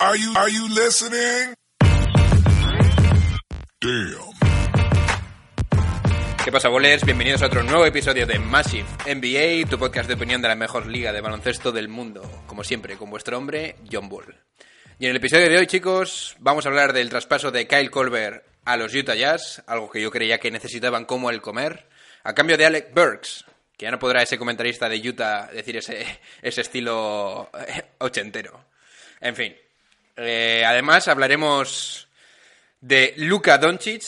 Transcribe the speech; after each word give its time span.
Are 0.00 0.16
you 0.16 0.32
are 0.36 0.48
you 0.48 0.68
listening? 0.68 1.54
Damn. 3.80 4.30
¿Qué 6.44 6.52
pasa, 6.52 6.68
bolers? 6.68 7.04
Bienvenidos 7.04 7.42
a 7.42 7.46
otro 7.46 7.64
nuevo 7.64 7.84
episodio 7.84 8.24
de 8.24 8.38
Massive 8.38 8.86
NBA, 9.06 9.68
tu 9.68 9.76
podcast 9.76 10.06
de 10.06 10.14
opinión 10.14 10.40
de 10.40 10.46
la 10.46 10.54
mejor 10.54 10.86
liga 10.86 11.12
de 11.12 11.20
baloncesto 11.20 11.72
del 11.72 11.88
mundo. 11.88 12.22
Como 12.46 12.62
siempre, 12.62 12.96
con 12.96 13.10
vuestro 13.10 13.38
hombre, 13.38 13.74
John 13.90 14.08
Bull. 14.08 14.36
Y 15.00 15.06
en 15.06 15.10
el 15.10 15.16
episodio 15.16 15.48
de 15.50 15.58
hoy, 15.58 15.66
chicos, 15.66 16.36
vamos 16.38 16.64
a 16.64 16.68
hablar 16.68 16.92
del 16.92 17.10
traspaso 17.10 17.50
de 17.50 17.66
Kyle 17.66 17.90
Colbert 17.90 18.44
a 18.64 18.76
los 18.76 18.94
Utah 18.94 19.16
Jazz, 19.16 19.64
algo 19.66 19.90
que 19.90 20.00
yo 20.00 20.12
creía 20.12 20.38
que 20.38 20.52
necesitaban 20.52 21.06
como 21.06 21.28
el 21.28 21.40
comer, 21.40 21.88
a 22.22 22.34
cambio 22.34 22.56
de 22.56 22.66
Alec 22.66 22.94
Burks, 22.94 23.46
que 23.76 23.86
ya 23.86 23.90
no 23.90 23.98
podrá 23.98 24.22
ese 24.22 24.38
comentarista 24.38 24.88
de 24.88 25.08
Utah 25.08 25.48
decir 25.52 25.76
ese, 25.76 26.06
ese 26.40 26.60
estilo 26.60 27.50
eh, 27.66 27.82
ochentero. 27.98 28.64
En 29.20 29.34
fin. 29.34 29.56
Eh, 30.20 30.64
además, 30.66 31.06
hablaremos 31.06 32.08
de 32.80 33.14
Luka 33.18 33.56
Doncic, 33.56 34.02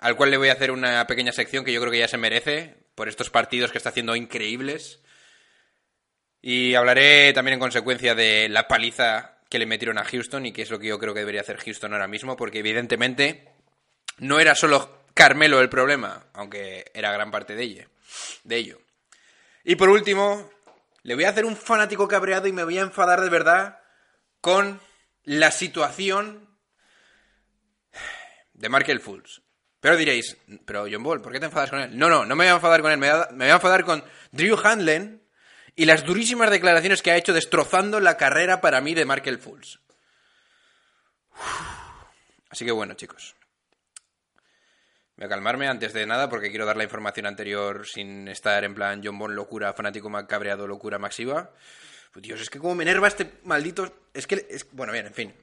al 0.00 0.16
cual 0.16 0.30
le 0.30 0.38
voy 0.38 0.48
a 0.48 0.54
hacer 0.54 0.70
una 0.70 1.06
pequeña 1.06 1.32
sección 1.32 1.64
que 1.66 1.72
yo 1.72 1.80
creo 1.80 1.92
que 1.92 1.98
ya 1.98 2.08
se 2.08 2.16
merece 2.16 2.76
por 2.94 3.08
estos 3.08 3.28
partidos 3.28 3.70
que 3.70 3.76
está 3.76 3.90
haciendo 3.90 4.16
increíbles. 4.16 5.00
Y 6.40 6.74
hablaré 6.74 7.34
también 7.34 7.54
en 7.54 7.60
consecuencia 7.60 8.14
de 8.14 8.48
la 8.48 8.68
paliza 8.68 9.36
que 9.50 9.58
le 9.58 9.66
metieron 9.66 9.98
a 9.98 10.04
Houston 10.04 10.46
y 10.46 10.52
que 10.52 10.62
es 10.62 10.70
lo 10.70 10.78
que 10.78 10.86
yo 10.86 10.98
creo 10.98 11.12
que 11.12 11.20
debería 11.20 11.42
hacer 11.42 11.58
Houston 11.58 11.92
ahora 11.92 12.08
mismo, 12.08 12.36
porque 12.36 12.60
evidentemente 12.60 13.52
no 14.16 14.40
era 14.40 14.54
solo 14.54 15.04
Carmelo 15.12 15.60
el 15.60 15.68
problema, 15.68 16.24
aunque 16.32 16.90
era 16.94 17.12
gran 17.12 17.30
parte 17.30 17.54
de 17.54 17.62
ello. 17.64 17.84
De 18.44 18.56
ello. 18.56 18.80
Y 19.64 19.76
por 19.76 19.90
último, 19.90 20.50
le 21.02 21.14
voy 21.14 21.24
a 21.24 21.30
hacer 21.30 21.44
un 21.44 21.56
fanático 21.56 22.08
cabreado 22.08 22.46
y 22.46 22.52
me 22.52 22.64
voy 22.64 22.78
a 22.78 22.82
enfadar 22.82 23.20
de 23.20 23.28
verdad 23.28 23.80
con 24.40 24.80
la 25.30 25.52
situación 25.52 26.48
de 28.52 28.68
Markel 28.68 28.98
Fultz. 28.98 29.42
Pero 29.78 29.96
diréis, 29.96 30.36
pero 30.64 30.86
John 30.90 31.04
Ball, 31.04 31.22
¿por 31.22 31.32
qué 31.32 31.38
te 31.38 31.46
enfadas 31.46 31.70
con 31.70 31.78
él? 31.78 31.96
No, 31.96 32.08
no, 32.08 32.26
no 32.26 32.34
me 32.34 32.44
voy 32.44 32.50
a 32.50 32.56
enfadar 32.56 32.82
con 32.82 32.90
él, 32.90 32.98
me 32.98 33.08
voy 33.08 33.48
a, 33.48 33.54
enfadar 33.54 33.84
con 33.84 34.02
Drew 34.32 34.58
Hanlen 34.58 35.22
y 35.76 35.84
las 35.84 36.04
durísimas 36.04 36.50
declaraciones 36.50 37.00
que 37.00 37.12
ha 37.12 37.16
hecho 37.16 37.32
destrozando 37.32 38.00
la 38.00 38.16
carrera 38.16 38.60
para 38.60 38.80
mí 38.80 38.92
de 38.92 39.04
Markel 39.04 39.38
Fultz. 39.38 39.78
Así 42.50 42.64
que 42.64 42.72
bueno, 42.72 42.94
chicos. 42.94 43.36
Voy 45.16 45.26
a 45.26 45.28
calmarme 45.28 45.68
antes 45.68 45.92
de 45.92 46.06
nada 46.06 46.28
porque 46.28 46.50
quiero 46.50 46.66
dar 46.66 46.76
la 46.76 46.84
información 46.84 47.26
anterior 47.26 47.86
sin 47.86 48.26
estar 48.26 48.64
en 48.64 48.74
plan 48.74 49.00
John 49.04 49.16
Bond 49.16 49.36
locura, 49.36 49.74
fanático 49.74 50.10
cabreado, 50.26 50.66
locura 50.66 50.98
masiva. 50.98 51.52
Pues 52.12 52.22
Dios, 52.22 52.40
es 52.40 52.50
que 52.50 52.58
como 52.58 52.74
me 52.74 52.82
enerva 52.82 53.08
este 53.08 53.30
maldito... 53.44 53.92
Es 54.12 54.26
que... 54.26 54.46
Es... 54.50 54.66
Bueno, 54.72 54.92
bien, 54.92 55.06
en 55.06 55.14
fin. 55.14 55.34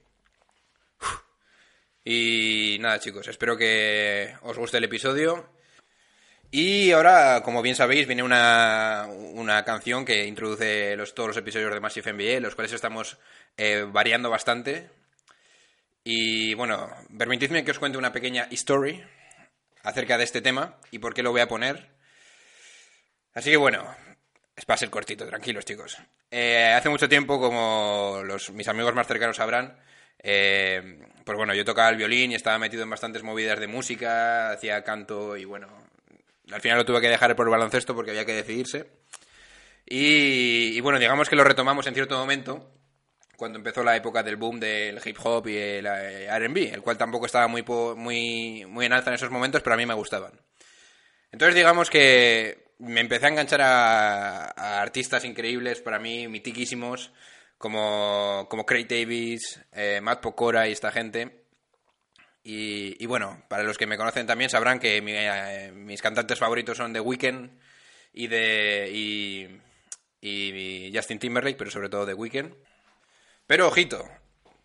Y 2.04 2.78
nada, 2.80 2.98
chicos, 3.00 3.28
espero 3.28 3.56
que 3.56 4.34
os 4.42 4.56
guste 4.56 4.78
el 4.78 4.84
episodio. 4.84 5.50
Y 6.50 6.92
ahora, 6.92 7.42
como 7.42 7.60
bien 7.60 7.76
sabéis, 7.76 8.06
viene 8.06 8.22
una, 8.22 9.06
una 9.08 9.62
canción 9.64 10.06
que 10.06 10.24
introduce 10.24 10.96
los, 10.96 11.14
todos 11.14 11.28
los 11.28 11.36
episodios 11.36 11.72
de 11.74 11.80
Massive 11.80 12.12
NBA, 12.14 12.40
los 12.40 12.54
cuales 12.54 12.72
estamos 12.72 13.18
eh, 13.58 13.84
variando 13.86 14.30
bastante. 14.30 14.88
Y 16.02 16.54
bueno, 16.54 16.88
permitidme 17.18 17.64
que 17.64 17.72
os 17.72 17.78
cuente 17.78 17.98
una 17.98 18.12
pequeña 18.12 18.48
story 18.52 19.04
acerca 19.82 20.16
de 20.16 20.24
este 20.24 20.40
tema 20.40 20.78
y 20.90 21.00
por 21.00 21.12
qué 21.12 21.22
lo 21.22 21.32
voy 21.32 21.42
a 21.42 21.48
poner. 21.48 21.90
Así 23.34 23.50
que 23.50 23.58
bueno, 23.58 23.94
es 24.58 24.64
para 24.64 24.76
ser 24.76 24.90
cortito, 24.90 25.24
tranquilos 25.24 25.64
chicos. 25.64 25.96
Eh, 26.32 26.74
hace 26.76 26.88
mucho 26.88 27.08
tiempo, 27.08 27.40
como 27.40 28.22
los, 28.24 28.50
mis 28.50 28.66
amigos 28.66 28.92
más 28.92 29.06
cercanos 29.06 29.36
sabrán, 29.36 29.78
eh, 30.18 30.98
pues 31.24 31.38
bueno, 31.38 31.54
yo 31.54 31.64
tocaba 31.64 31.90
el 31.90 31.96
violín 31.96 32.32
y 32.32 32.34
estaba 32.34 32.58
metido 32.58 32.82
en 32.82 32.90
bastantes 32.90 33.22
movidas 33.22 33.60
de 33.60 33.68
música, 33.68 34.50
hacía 34.50 34.82
canto 34.82 35.36
y 35.36 35.44
bueno, 35.44 35.68
al 36.50 36.60
final 36.60 36.78
lo 36.78 36.84
tuve 36.84 37.00
que 37.00 37.08
dejar 37.08 37.36
por 37.36 37.46
el 37.46 37.52
baloncesto 37.52 37.94
porque 37.94 38.10
había 38.10 38.24
que 38.24 38.34
decidirse. 38.34 38.90
Y, 39.86 40.80
bueno, 40.80 40.98
digamos 40.98 41.28
que 41.28 41.36
lo 41.36 41.44
retomamos 41.44 41.86
en 41.86 41.94
cierto 41.94 42.18
momento, 42.18 42.68
cuando 43.36 43.58
empezó 43.58 43.84
la 43.84 43.96
época 43.96 44.24
del 44.24 44.36
boom 44.36 44.58
del 44.58 45.00
hip 45.02 45.16
hop 45.22 45.46
y 45.46 45.56
el 45.56 45.86
RB, 45.86 46.74
el 46.74 46.82
cual 46.82 46.98
tampoco 46.98 47.26
estaba 47.26 47.46
muy, 47.46 47.62
muy, 47.62 48.66
muy 48.66 48.86
en 48.86 48.92
alza 48.92 49.10
en 49.10 49.14
esos 49.14 49.30
momentos, 49.30 49.62
pero 49.62 49.74
a 49.74 49.76
mí 49.76 49.86
me 49.86 49.94
gustaban. 49.94 50.32
Entonces 51.30 51.54
digamos 51.54 51.88
que 51.90 52.67
me 52.78 53.00
empecé 53.00 53.26
a 53.26 53.30
enganchar 53.30 53.60
a, 53.60 54.44
a 54.56 54.80
artistas 54.80 55.24
increíbles, 55.24 55.80
para 55.80 55.98
mí, 55.98 56.28
mitiquísimos, 56.28 57.12
como, 57.58 58.46
como 58.48 58.64
Craig 58.64 58.86
Davis, 58.88 59.60
eh, 59.72 60.00
Matt 60.00 60.20
Pokora 60.20 60.68
y 60.68 60.72
esta 60.72 60.92
gente. 60.92 61.44
Y, 62.44 63.02
y, 63.02 63.06
bueno, 63.06 63.44
para 63.48 63.64
los 63.64 63.76
que 63.76 63.86
me 63.86 63.98
conocen 63.98 64.26
también 64.26 64.48
sabrán 64.48 64.78
que 64.78 65.02
mi, 65.02 65.12
eh, 65.14 65.72
mis 65.74 66.00
cantantes 66.00 66.38
favoritos 66.38 66.78
son 66.78 66.92
The 66.92 67.00
Weeknd 67.00 67.50
y 68.14 68.28
de 68.28 68.90
y, 68.90 69.60
y, 70.20 70.96
Justin 70.96 71.18
Timberlake, 71.18 71.58
pero 71.58 71.70
sobre 71.70 71.88
todo 71.88 72.06
The 72.06 72.14
Weeknd. 72.14 72.54
Pero 73.46 73.68
ojito, 73.68 74.08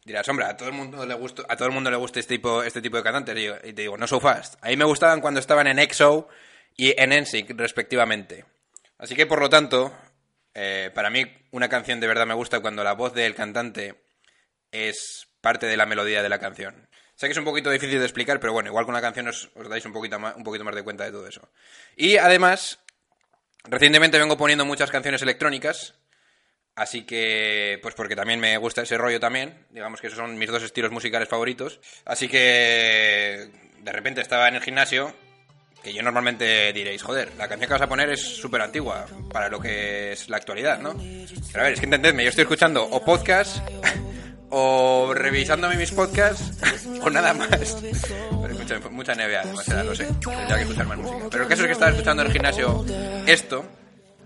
dirás, 0.06 0.28
hombre, 0.30 0.46
a 0.46 0.56
todo 0.56 0.70
el 0.70 0.76
mundo 0.76 1.06
le 1.06 1.14
gusta, 1.16 1.44
a 1.50 1.58
todo 1.58 1.68
el 1.68 1.74
mundo 1.74 1.90
le 1.90 1.98
gusta 1.98 2.20
este 2.20 2.36
tipo, 2.36 2.64
este 2.64 2.82
tipo 2.82 2.98
de 2.98 3.04
cantantes. 3.04 3.36
Y 3.64 3.74
te 3.74 3.82
digo, 3.82 3.98
no 3.98 4.08
so 4.08 4.20
fast. 4.20 4.56
A 4.62 4.68
mí 4.70 4.78
me 4.78 4.86
gustaban 4.86 5.20
cuando 5.20 5.40
estaban 5.40 5.68
en 5.68 5.80
EXO 5.80 6.30
y 6.76 6.94
en 7.00 7.10
NSYNC, 7.10 7.52
respectivamente. 7.58 8.46
Así 8.98 9.16
que 9.16 9.26
por 9.26 9.40
lo 9.40 9.50
tanto, 9.50 9.94
eh, 10.54 10.92
para 10.94 11.10
mí 11.10 11.26
una 11.52 11.70
canción 11.70 12.00
de 12.00 12.08
verdad 12.08 12.26
me 12.26 12.34
gusta 12.34 12.60
cuando 12.60 12.84
la 12.84 12.94
voz 12.94 13.14
del 13.14 13.36
cantante 13.36 13.96
es 14.72 15.28
parte 15.42 15.66
de 15.66 15.78
la 15.78 15.86
melodía 15.86 16.24
de 16.24 16.30
la 16.30 16.40
canción. 16.40 16.88
Sé 17.16 17.28
que 17.28 17.34
es 17.34 17.38
un 17.38 17.46
poquito 17.46 17.70
difícil 17.70 18.00
de 18.00 18.06
explicar, 18.06 18.40
pero 18.40 18.54
bueno, 18.54 18.70
igual 18.70 18.86
con 18.86 18.94
la 18.94 19.02
canción 19.02 19.28
os, 19.28 19.50
os 19.56 19.70
dais 19.70 19.86
un 19.86 19.94
poquito, 19.94 20.18
más, 20.20 20.36
un 20.36 20.44
poquito 20.44 20.64
más 20.64 20.74
de 20.74 20.84
cuenta 20.84 21.04
de 21.04 21.12
todo 21.12 21.28
eso. 21.28 21.48
Y 21.96 22.18
además, 22.18 22.80
recientemente 23.66 24.18
vengo 24.18 24.38
poniendo 24.38 24.66
muchas 24.66 24.90
canciones 24.90 25.22
electrónicas, 25.22 25.94
así 26.76 27.06
que, 27.06 27.80
pues 27.84 27.94
porque 27.94 28.16
también 28.16 28.40
me 28.40 28.58
gusta 28.58 28.82
ese 28.82 28.98
rollo 28.98 29.20
también, 29.20 29.68
digamos 29.70 30.02
que 30.02 30.08
esos 30.08 30.18
son 30.18 30.38
mis 30.38 30.50
dos 30.50 30.64
estilos 30.64 30.92
musicales 30.92 31.30
favoritos. 31.30 31.80
Así 32.04 32.28
que, 32.28 33.52
de 33.78 33.92
repente 33.92 34.22
estaba 34.22 34.48
en 34.48 34.56
el 34.56 34.64
gimnasio, 34.64 35.14
que 35.84 35.94
yo 35.94 36.02
normalmente 36.02 36.72
diréis, 36.72 37.04
joder, 37.04 37.34
la 37.38 37.48
canción 37.48 37.68
que 37.68 37.74
vas 37.74 37.82
a 37.82 37.90
poner 37.90 38.10
es 38.10 38.22
súper 38.22 38.62
antigua 38.62 39.06
para 39.32 39.50
lo 39.50 39.60
que 39.60 40.14
es 40.14 40.30
la 40.30 40.38
actualidad, 40.38 40.80
¿no? 40.80 40.96
Pero 41.52 41.62
a 41.62 41.64
ver, 41.64 41.74
es 41.74 41.80
que 41.80 41.86
entendedme, 41.86 42.24
yo 42.24 42.30
estoy 42.30 42.44
escuchando 42.44 42.84
o 42.84 43.04
podcast 43.04 43.58
o 44.50 45.14
revisándome 45.14 45.76
mis 45.76 45.92
podcasts 45.92 46.54
o 47.02 47.10
nada 47.10 47.34
más. 47.34 47.50
Pero 47.50 48.54
escucha, 48.54 48.80
mucha 48.92 49.14
nevea, 49.14 49.44
demasiada, 49.44 49.84
lo 49.84 49.94
sé. 49.94 50.08
Pero 51.30 51.44
el 51.44 51.50
caso 51.50 51.62
es 51.62 51.68
que 51.68 51.74
estaba 51.74 51.92
escuchando 51.92 52.22
en 52.22 52.28
el 52.28 52.34
gimnasio 52.34 52.86
esto. 53.28 53.66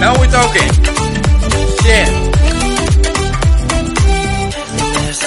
Now 0.00 0.14
we're 0.18 0.30
talking. 0.30 0.70
Shit. 1.82 2.08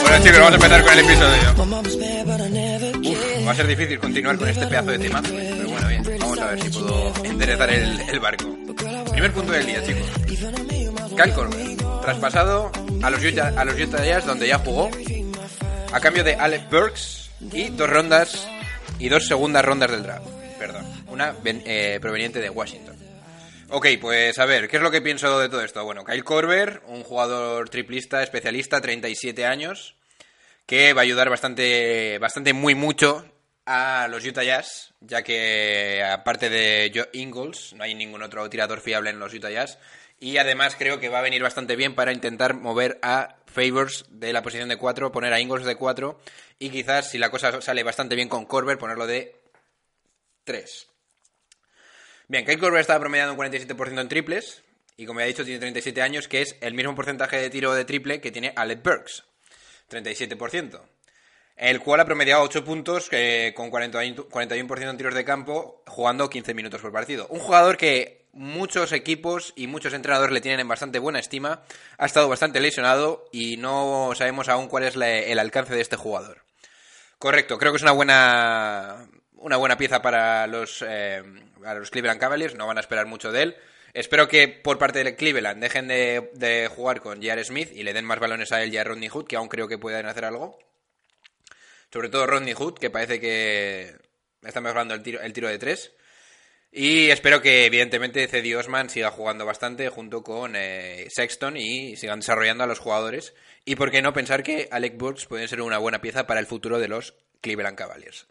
Bueno 0.01 0.17
chicos, 0.23 0.39
vamos 0.39 0.51
a 0.51 0.55
empezar 0.55 0.83
con 0.83 0.93
el 0.93 0.99
episodio. 0.99 1.51
Uf, 3.11 3.47
va 3.47 3.51
a 3.51 3.55
ser 3.55 3.67
difícil 3.67 3.99
continuar 3.99 4.35
con 4.35 4.49
este 4.49 4.65
pedazo 4.65 4.89
de 4.89 4.97
tema, 4.97 5.21
pero 5.21 5.69
bueno, 5.69 5.87
bien, 5.87 6.03
vamos 6.19 6.39
a 6.39 6.47
ver 6.47 6.61
si 6.63 6.69
puedo 6.71 7.13
enderezar 7.23 7.69
el, 7.69 8.19
barco. 8.19 8.45
Primer 9.11 9.31
punto 9.31 9.51
del 9.51 9.65
día, 9.67 9.83
chicos. 9.83 10.07
Kyle 11.15 11.33
traspasado 12.01 12.71
a 13.03 13.09
los 13.11 13.23
Utah, 13.23 13.53
a 13.55 13.65
los 13.65 13.79
Utah 13.79 14.03
Jazz, 14.03 14.25
donde 14.25 14.47
ya 14.47 14.57
jugó, 14.57 14.89
a 15.91 15.99
cambio 15.99 16.23
de 16.23 16.33
Alex 16.33 16.69
Burks 16.71 17.29
y 17.51 17.69
dos 17.69 17.87
rondas 17.87 18.47
y 18.97 19.07
dos 19.09 19.27
segundas 19.27 19.63
rondas 19.63 19.91
del 19.91 20.01
draft. 20.01 20.25
Perdón, 20.57 20.85
una 21.07 21.35
eh, 21.45 21.99
proveniente 22.01 22.39
de 22.39 22.49
Washington. 22.49 22.92
Ok, 23.75 23.87
pues 23.99 24.37
a 24.37 24.45
ver, 24.45 24.67
¿qué 24.67 24.77
es 24.77 24.83
lo 24.83 24.91
que 24.91 25.01
pienso 25.01 25.39
de 25.39 25.49
todo 25.49 25.63
esto? 25.63 25.83
Bueno, 25.83 26.05
Kyle 26.05 26.23
Korver, 26.23 26.83
un 26.85 27.01
jugador 27.01 27.69
triplista, 27.69 28.21
especialista, 28.21 28.79
37 28.79 29.47
años, 29.47 29.95
que 30.67 30.93
va 30.93 31.01
a 31.01 31.05
ayudar 31.05 31.31
bastante, 31.31 32.19
bastante 32.19 32.53
muy 32.53 32.75
mucho 32.75 33.25
a 33.65 34.07
los 34.11 34.23
Utah 34.23 34.43
Jazz, 34.43 34.93
ya 34.99 35.23
que 35.23 36.03
aparte 36.03 36.51
de 36.51 36.91
Joe 36.93 37.09
Ingles, 37.13 37.73
no 37.73 37.83
hay 37.83 37.95
ningún 37.95 38.21
otro 38.21 38.47
tirador 38.47 38.79
fiable 38.79 39.09
en 39.09 39.17
los 39.17 39.33
Utah 39.33 39.49
Jazz, 39.49 39.79
y 40.19 40.37
además 40.37 40.75
creo 40.77 40.99
que 40.99 41.09
va 41.09 41.17
a 41.17 41.23
venir 41.23 41.41
bastante 41.41 41.75
bien 41.75 41.95
para 41.95 42.13
intentar 42.13 42.53
mover 42.53 42.99
a 43.01 43.37
Favors 43.47 44.05
de 44.07 44.33
la 44.33 44.43
posición 44.43 44.69
de 44.69 44.77
4, 44.77 45.11
poner 45.11 45.33
a 45.33 45.39
Ingles 45.39 45.65
de 45.65 45.77
4, 45.77 46.21
y 46.59 46.69
quizás 46.69 47.09
si 47.09 47.17
la 47.17 47.31
cosa 47.31 47.59
sale 47.59 47.81
bastante 47.81 48.13
bien 48.13 48.29
con 48.29 48.45
Korver, 48.45 48.77
ponerlo 48.77 49.07
de 49.07 49.41
3. 50.43 50.92
Bien, 52.27 52.45
Kyle 52.45 52.59
Korver 52.59 52.79
estaba 52.79 53.01
promediando 53.01 53.33
un 53.33 53.39
47% 53.39 53.99
en 53.99 54.07
triples, 54.07 54.63
y 54.95 55.05
como 55.05 55.19
ya 55.19 55.25
he 55.25 55.29
dicho, 55.29 55.43
tiene 55.43 55.59
37 55.59 56.01
años, 56.01 56.27
que 56.27 56.41
es 56.41 56.55
el 56.61 56.73
mismo 56.73 56.95
porcentaje 56.95 57.37
de 57.37 57.49
tiro 57.49 57.73
de 57.73 57.85
triple 57.85 58.21
que 58.21 58.31
tiene 58.31 58.53
Alec 58.55 58.83
Burks, 58.83 59.23
37%. 59.89 60.81
El 61.55 61.81
cual 61.81 61.99
ha 61.99 62.05
promediado 62.05 62.41
8 62.43 62.63
puntos 62.63 63.09
eh, 63.11 63.53
con 63.55 63.69
41%, 63.69 64.27
41% 64.29 64.89
en 64.89 64.97
tiros 64.97 65.13
de 65.13 65.25
campo, 65.25 65.83
jugando 65.87 66.29
15 66.29 66.53
minutos 66.53 66.81
por 66.81 66.91
partido. 66.91 67.27
Un 67.29 67.39
jugador 67.39 67.77
que 67.77 68.25
muchos 68.31 68.91
equipos 68.91 69.53
y 69.55 69.67
muchos 69.67 69.93
entrenadores 69.93 70.33
le 70.33 70.41
tienen 70.41 70.61
en 70.61 70.67
bastante 70.67 70.97
buena 70.99 71.19
estima. 71.19 71.63
Ha 71.97 72.05
estado 72.05 72.27
bastante 72.27 72.59
lesionado 72.59 73.25
y 73.31 73.57
no 73.57 74.11
sabemos 74.15 74.49
aún 74.49 74.67
cuál 74.67 74.85
es 74.85 74.95
el 74.95 75.39
alcance 75.39 75.75
de 75.75 75.81
este 75.81 75.95
jugador. 75.95 76.43
Correcto, 77.19 77.57
creo 77.59 77.71
que 77.71 77.77
es 77.77 77.83
una 77.83 77.91
buena 77.91 79.07
una 79.43 79.57
buena 79.57 79.77
pieza 79.77 80.01
para 80.01 80.47
los, 80.47 80.83
eh, 80.87 81.21
para 81.63 81.79
los 81.79 81.89
Cleveland 81.89 82.19
Cavaliers, 82.19 82.55
no 82.55 82.67
van 82.67 82.77
a 82.77 82.81
esperar 82.81 83.05
mucho 83.07 83.31
de 83.31 83.43
él. 83.43 83.57
Espero 83.93 84.27
que 84.27 84.47
por 84.47 84.79
parte 84.79 85.03
de 85.03 85.15
Cleveland 85.15 85.61
dejen 85.61 85.87
de, 85.87 86.69
jugar 86.75 86.99
con 87.01 87.17
J.R. 87.17 87.43
Smith 87.43 87.71
y 87.73 87.83
le 87.83 87.93
den 87.93 88.05
más 88.05 88.19
balones 88.19 88.51
a 88.51 88.63
él 88.63 88.73
y 88.73 88.77
a 88.77 88.83
Rodney 88.83 89.07
Hood, 89.07 89.27
que 89.27 89.35
aún 89.35 89.49
creo 89.49 89.67
que 89.67 89.77
pueden 89.77 90.07
hacer 90.07 90.25
algo. 90.25 90.57
Sobre 91.91 92.09
todo 92.09 92.25
Rodney 92.25 92.53
Hood, 92.53 92.79
que 92.79 92.89
parece 92.89 93.19
que 93.19 93.95
está 94.41 94.61
mejorando 94.61 94.95
el 94.95 95.03
tiro, 95.03 95.21
el 95.21 95.31
tiro 95.31 95.47
de 95.47 95.59
tres. 95.59 95.91
Y 96.71 97.11
espero 97.11 97.39
que, 97.39 97.67
evidentemente, 97.67 98.27
Cedi 98.27 98.55
Osman 98.55 98.89
siga 98.89 99.11
jugando 99.11 99.45
bastante 99.45 99.89
junto 99.89 100.23
con 100.23 100.55
eh, 100.55 101.05
Sexton 101.11 101.55
y 101.55 101.95
sigan 101.95 102.21
desarrollando 102.21 102.63
a 102.63 102.67
los 102.67 102.79
jugadores. 102.79 103.35
Y 103.63 103.75
por 103.75 103.91
qué 103.91 104.01
no 104.01 104.11
pensar 104.11 104.41
que 104.41 104.69
Alec 104.71 104.97
Burks 104.97 105.27
puede 105.27 105.47
ser 105.47 105.61
una 105.61 105.77
buena 105.77 106.01
pieza 106.01 106.25
para 106.25 106.39
el 106.39 106.47
futuro 106.47 106.79
de 106.79 106.87
los 106.87 107.13
Cleveland 107.41 107.77
Cavaliers. 107.77 108.25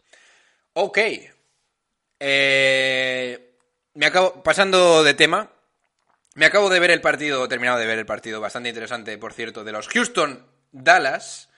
Ok. 0.73 0.99
Eh, 2.25 3.57
me 3.95 4.05
acabo. 4.05 4.41
Pasando 4.43 5.03
de 5.03 5.13
tema. 5.13 5.51
Me 6.35 6.45
acabo 6.45 6.69
de 6.69 6.79
ver 6.79 6.89
el 6.89 7.01
partido, 7.01 7.47
terminado 7.49 7.77
de 7.79 7.85
ver 7.85 7.99
el 7.99 8.05
partido, 8.05 8.39
bastante 8.39 8.69
interesante, 8.69 9.17
por 9.17 9.33
cierto, 9.33 9.65
de 9.65 9.73
los 9.73 9.89
Houston 9.89 10.47
Dallas. 10.71 11.49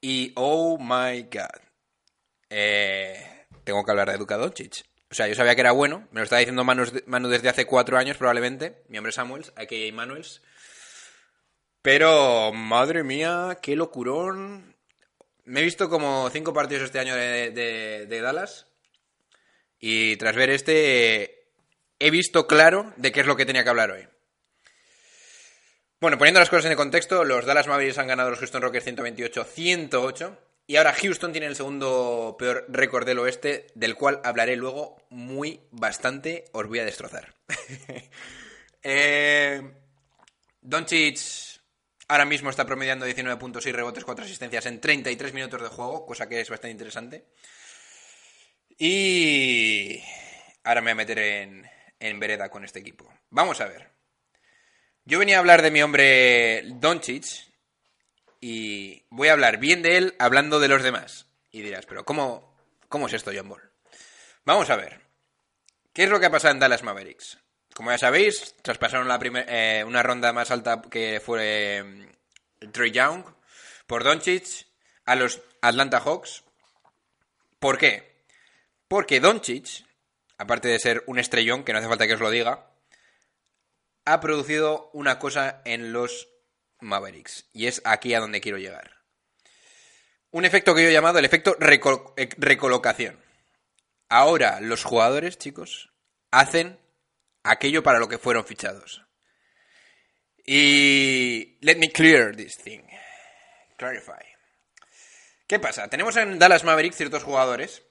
Y 0.00 0.32
oh 0.34 0.76
my 0.76 1.22
god. 1.22 1.62
Eh, 2.50 3.46
tengo 3.62 3.84
que 3.84 3.90
hablar 3.92 4.10
de 4.10 4.18
Luka 4.18 4.36
Doncic. 4.36 4.84
O 5.08 5.14
sea, 5.14 5.28
yo 5.28 5.36
sabía 5.36 5.54
que 5.54 5.60
era 5.60 5.72
bueno, 5.72 6.08
me 6.10 6.20
lo 6.20 6.24
estaba 6.24 6.40
diciendo 6.40 6.64
Manu, 6.64 7.28
desde 7.28 7.48
hace 7.48 7.64
cuatro 7.64 7.96
años 7.96 8.16
probablemente, 8.16 8.82
mi 8.88 8.98
hombre 8.98 9.12
Samuels, 9.12 9.52
aquí 9.56 9.92
Manuels. 9.92 10.42
Pero, 11.80 12.52
madre 12.52 13.04
mía, 13.04 13.58
qué 13.62 13.76
locurón. 13.76 14.74
Me 15.44 15.60
he 15.60 15.64
visto 15.64 15.88
como 15.88 16.28
cinco 16.30 16.52
partidos 16.52 16.84
este 16.84 16.98
año 16.98 17.14
de 17.14 18.20
Dallas. 18.20 18.66
Y 19.84 20.16
tras 20.16 20.36
ver 20.36 20.48
este, 20.48 21.48
he 21.98 22.10
visto 22.12 22.46
claro 22.46 22.94
de 22.96 23.10
qué 23.10 23.20
es 23.20 23.26
lo 23.26 23.36
que 23.36 23.44
tenía 23.44 23.64
que 23.64 23.70
hablar 23.70 23.90
hoy. 23.90 24.06
Bueno, 26.00 26.18
poniendo 26.18 26.38
las 26.38 26.48
cosas 26.48 26.66
en 26.66 26.70
el 26.70 26.76
contexto, 26.76 27.24
los 27.24 27.44
Dallas 27.44 27.66
Mavericks 27.66 27.98
han 27.98 28.06
ganado 28.06 28.30
los 28.30 28.38
Houston 28.38 28.62
Rockets 28.62 28.86
128-108. 28.86 30.38
Y 30.68 30.76
ahora 30.76 30.94
Houston 30.94 31.32
tiene 31.32 31.48
el 31.48 31.56
segundo 31.56 32.36
peor 32.38 32.64
récord 32.68 33.04
del 33.04 33.18
oeste, 33.18 33.66
del 33.74 33.96
cual 33.96 34.20
hablaré 34.22 34.54
luego 34.54 35.04
muy 35.10 35.60
bastante. 35.72 36.44
Os 36.52 36.68
voy 36.68 36.78
a 36.78 36.84
destrozar. 36.84 37.34
eh, 38.84 39.62
Doncic 40.60 41.18
ahora 42.06 42.24
mismo 42.24 42.50
está 42.50 42.64
promediando 42.64 43.04
19 43.04 43.36
puntos 43.40 43.66
y 43.66 43.72
rebotes, 43.72 44.04
4 44.04 44.24
asistencias 44.24 44.66
en 44.66 44.80
33 44.80 45.34
minutos 45.34 45.60
de 45.60 45.68
juego, 45.68 46.06
cosa 46.06 46.28
que 46.28 46.40
es 46.40 46.48
bastante 46.48 46.70
interesante. 46.70 47.24
Y 48.84 50.02
ahora 50.64 50.80
me 50.80 50.86
voy 50.86 50.90
a 50.90 50.94
meter 50.96 51.16
en, 51.20 51.70
en 52.00 52.18
vereda 52.18 52.50
con 52.50 52.64
este 52.64 52.80
equipo. 52.80 53.08
Vamos 53.30 53.60
a 53.60 53.66
ver. 53.68 53.92
Yo 55.04 55.20
venía 55.20 55.36
a 55.36 55.38
hablar 55.38 55.62
de 55.62 55.70
mi 55.70 55.82
hombre 55.84 56.64
Doncic 56.66 57.24
y 58.40 59.04
voy 59.08 59.28
a 59.28 59.34
hablar 59.34 59.58
bien 59.58 59.82
de 59.82 59.98
él 59.98 60.16
hablando 60.18 60.58
de 60.58 60.66
los 60.66 60.82
demás. 60.82 61.26
Y 61.52 61.62
dirás, 61.62 61.86
pero 61.86 62.04
¿cómo, 62.04 62.56
cómo 62.88 63.06
es 63.06 63.12
esto, 63.12 63.30
John 63.32 63.50
Ball? 63.50 63.70
Vamos 64.44 64.68
a 64.68 64.74
ver. 64.74 65.00
¿Qué 65.92 66.02
es 66.02 66.10
lo 66.10 66.18
que 66.18 66.26
ha 66.26 66.30
pasado 66.32 66.52
en 66.52 66.58
Dallas 66.58 66.82
Mavericks? 66.82 67.38
Como 67.74 67.92
ya 67.92 67.98
sabéis, 67.98 68.56
traspasaron 68.62 69.06
la 69.06 69.20
primer- 69.20 69.46
eh, 69.48 69.84
una 69.86 70.02
ronda 70.02 70.32
más 70.32 70.50
alta 70.50 70.82
que 70.90 71.22
fue 71.24 71.78
eh, 71.78 72.12
Trey 72.72 72.90
Young 72.90 73.22
por 73.86 74.02
Doncic 74.02 74.66
a 75.04 75.14
los 75.14 75.40
Atlanta 75.60 76.00
Hawks. 76.00 76.42
¿Por 77.60 77.78
qué? 77.78 78.10
Porque 78.92 79.20
Doncic, 79.20 79.86
aparte 80.36 80.68
de 80.68 80.78
ser 80.78 81.02
un 81.06 81.18
estrellón, 81.18 81.64
que 81.64 81.72
no 81.72 81.78
hace 81.78 81.88
falta 81.88 82.06
que 82.06 82.12
os 82.12 82.20
lo 82.20 82.28
diga, 82.28 82.70
ha 84.04 84.20
producido 84.20 84.90
una 84.92 85.18
cosa 85.18 85.62
en 85.64 85.94
los 85.94 86.28
Mavericks. 86.78 87.48
Y 87.54 87.68
es 87.68 87.80
aquí 87.86 88.12
a 88.12 88.20
donde 88.20 88.42
quiero 88.42 88.58
llegar. 88.58 88.98
Un 90.30 90.44
efecto 90.44 90.74
que 90.74 90.82
yo 90.82 90.90
he 90.90 90.92
llamado 90.92 91.18
el 91.18 91.24
efecto 91.24 91.56
eh, 91.58 92.28
recolocación. 92.36 93.18
Ahora 94.10 94.60
los 94.60 94.84
jugadores, 94.84 95.38
chicos, 95.38 95.90
hacen 96.30 96.78
aquello 97.44 97.82
para 97.82 97.98
lo 97.98 98.08
que 98.08 98.18
fueron 98.18 98.44
fichados. 98.44 99.06
Y 100.44 101.56
let 101.62 101.76
me 101.76 101.90
clear 101.90 102.36
this 102.36 102.58
thing. 102.58 102.82
Clarify. 103.78 104.26
¿Qué 105.46 105.58
pasa? 105.58 105.88
Tenemos 105.88 106.14
en 106.18 106.38
Dallas 106.38 106.64
Mavericks 106.64 106.96
ciertos 106.96 107.22
jugadores, 107.22 107.82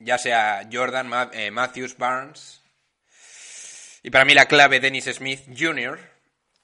ya 0.00 0.18
sea 0.18 0.68
Jordan, 0.72 1.30
eh, 1.32 1.50
Matthews, 1.50 1.96
Barnes, 1.96 2.60
y 4.02 4.10
para 4.10 4.24
mí 4.24 4.34
la 4.34 4.46
clave 4.46 4.80
Dennis 4.80 5.04
Smith 5.04 5.42
Jr., 5.56 5.98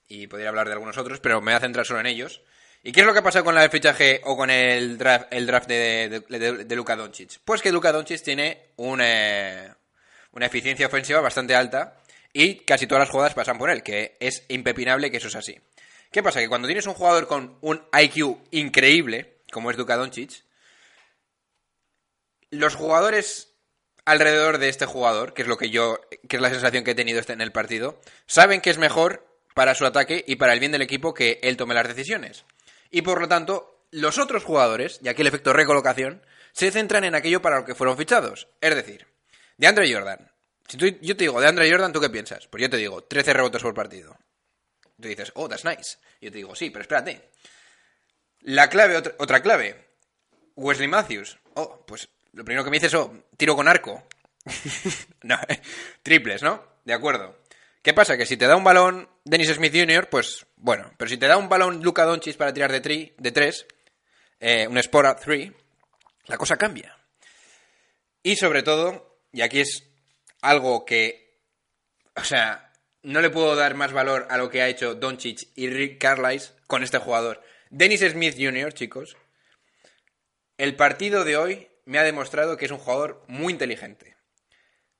y 0.08 0.26
podría 0.26 0.48
hablar 0.50 0.66
de 0.66 0.72
algunos 0.72 0.96
otros, 0.98 1.20
pero 1.20 1.40
me 1.40 1.52
voy 1.52 1.56
a 1.56 1.60
centrar 1.60 1.84
solo 1.84 2.00
en 2.00 2.06
ellos. 2.06 2.40
¿Y 2.82 2.92
qué 2.92 3.00
es 3.00 3.06
lo 3.06 3.12
que 3.12 3.18
ha 3.18 3.22
pasado 3.24 3.44
con 3.44 3.58
el 3.58 3.70
fichaje 3.70 4.20
o 4.24 4.36
con 4.36 4.50
el 4.50 4.96
draft, 4.96 5.26
el 5.32 5.44
draft 5.46 5.66
de, 5.68 6.08
de, 6.28 6.38
de- 6.38 6.64
de 6.64 6.76
Luka 6.76 6.94
Doncic? 6.94 7.40
Pues 7.44 7.60
que 7.60 7.72
Luka 7.72 7.90
Doncic 7.90 8.22
tiene 8.22 8.68
un, 8.76 9.00
eh, 9.02 9.68
una 10.32 10.46
eficiencia 10.46 10.86
ofensiva 10.86 11.20
bastante 11.20 11.56
alta 11.56 11.96
y 12.32 12.60
casi 12.60 12.86
todas 12.86 13.00
las 13.02 13.10
jugadas 13.10 13.34
pasan 13.34 13.58
por 13.58 13.68
él, 13.70 13.82
que 13.82 14.16
es 14.20 14.44
impepinable 14.48 15.10
que 15.10 15.16
eso 15.16 15.26
es 15.26 15.34
así. 15.34 15.58
¿Qué 16.12 16.22
pasa? 16.22 16.38
Que 16.38 16.48
cuando 16.48 16.68
tienes 16.68 16.86
un 16.86 16.94
jugador 16.94 17.26
con 17.26 17.58
un 17.62 17.82
IQ 18.00 18.38
increíble, 18.52 19.38
como 19.50 19.72
es 19.72 19.76
Luka 19.76 19.96
Doncic, 19.96 20.44
los 22.50 22.74
jugadores 22.74 23.54
alrededor 24.04 24.58
de 24.58 24.68
este 24.68 24.86
jugador, 24.86 25.34
que 25.34 25.42
es 25.42 25.48
lo 25.48 25.56
que 25.56 25.70
yo, 25.70 26.00
que 26.28 26.36
es 26.36 26.42
la 26.42 26.50
sensación 26.50 26.84
que 26.84 26.92
he 26.92 26.94
tenido 26.94 27.18
este 27.18 27.32
en 27.32 27.40
el 27.40 27.52
partido, 27.52 28.00
saben 28.26 28.60
que 28.60 28.70
es 28.70 28.78
mejor 28.78 29.26
para 29.54 29.74
su 29.74 29.84
ataque 29.86 30.24
y 30.26 30.36
para 30.36 30.52
el 30.52 30.60
bien 30.60 30.72
del 30.72 30.82
equipo 30.82 31.14
que 31.14 31.40
él 31.42 31.56
tome 31.56 31.74
las 31.74 31.88
decisiones. 31.88 32.44
Y 32.90 33.02
por 33.02 33.20
lo 33.20 33.26
tanto, 33.28 33.84
los 33.90 34.18
otros 34.18 34.44
jugadores, 34.44 35.00
y 35.02 35.08
aquí 35.08 35.22
el 35.22 35.28
efecto 35.28 35.52
recolocación, 35.52 36.22
se 36.52 36.70
centran 36.70 37.04
en 37.04 37.14
aquello 37.14 37.42
para 37.42 37.58
lo 37.60 37.64
que 37.64 37.74
fueron 37.74 37.96
fichados. 37.96 38.48
Es 38.60 38.74
decir, 38.74 39.06
de 39.56 39.66
Andre 39.66 39.92
Jordan. 39.92 40.30
Si 40.68 40.76
tú- 40.76 40.86
yo 41.00 41.16
te 41.16 41.24
digo, 41.24 41.40
de 41.40 41.46
Andre 41.48 41.70
Jordan, 41.70 41.92
¿tú 41.92 42.00
qué 42.00 42.10
piensas? 42.10 42.46
Pues 42.48 42.60
yo 42.62 42.70
te 42.70 42.76
digo, 42.76 43.02
13 43.04 43.32
rebotes 43.32 43.62
por 43.62 43.74
partido. 43.74 44.16
Tú 45.00 45.08
dices, 45.08 45.32
oh, 45.34 45.48
that's 45.48 45.64
nice. 45.64 45.98
Yo 46.20 46.30
te 46.30 46.38
digo, 46.38 46.54
sí, 46.54 46.70
pero 46.70 46.82
espérate. 46.82 47.30
La 48.40 48.68
clave, 48.68 48.96
otra, 48.96 49.14
otra 49.18 49.42
clave. 49.42 49.90
Wesley 50.54 50.88
Matthews. 50.88 51.38
Oh, 51.54 51.84
pues 51.86 52.08
lo 52.36 52.44
primero 52.44 52.64
que 52.64 52.70
me 52.70 52.76
dices, 52.76 52.92
oh, 52.94 53.24
tiro 53.38 53.56
con 53.56 53.66
arco. 53.66 54.06
no, 55.22 55.38
triples, 56.02 56.42
¿no? 56.42 56.62
De 56.84 56.92
acuerdo. 56.92 57.38
¿Qué 57.80 57.94
pasa? 57.94 58.18
Que 58.18 58.26
si 58.26 58.36
te 58.36 58.46
da 58.46 58.56
un 58.56 58.62
balón 58.62 59.08
Dennis 59.24 59.54
Smith 59.54 59.72
Jr., 59.74 60.10
pues 60.10 60.46
bueno, 60.56 60.92
pero 60.98 61.08
si 61.08 61.16
te 61.16 61.28
da 61.28 61.38
un 61.38 61.48
balón 61.48 61.82
Luka 61.82 62.04
Doncic 62.04 62.36
para 62.36 62.52
tirar 62.52 62.70
de, 62.70 62.80
tri, 62.80 63.14
de 63.16 63.32
tres, 63.32 63.66
eh, 64.38 64.68
un 64.68 64.80
Spora 64.82 65.16
3, 65.16 65.50
la 66.26 66.36
cosa 66.36 66.58
cambia. 66.58 66.94
Y 68.22 68.36
sobre 68.36 68.62
todo, 68.62 69.18
y 69.32 69.40
aquí 69.40 69.60
es 69.60 69.88
algo 70.42 70.84
que, 70.84 71.40
o 72.16 72.24
sea, 72.24 72.70
no 73.02 73.22
le 73.22 73.30
puedo 73.30 73.56
dar 73.56 73.74
más 73.76 73.92
valor 73.92 74.26
a 74.28 74.36
lo 74.36 74.50
que 74.50 74.60
ha 74.60 74.68
hecho 74.68 74.94
Doncic 74.94 75.48
y 75.54 75.70
Rick 75.70 75.98
Carlisle 75.98 76.54
con 76.66 76.82
este 76.82 76.98
jugador. 76.98 77.42
Dennis 77.70 78.00
Smith 78.00 78.36
Jr., 78.38 78.74
chicos, 78.74 79.16
el 80.58 80.76
partido 80.76 81.24
de 81.24 81.38
hoy 81.38 81.68
me 81.86 81.98
ha 81.98 82.02
demostrado 82.02 82.56
que 82.56 82.66
es 82.66 82.70
un 82.70 82.78
jugador 82.78 83.24
muy 83.28 83.52
inteligente. 83.52 84.16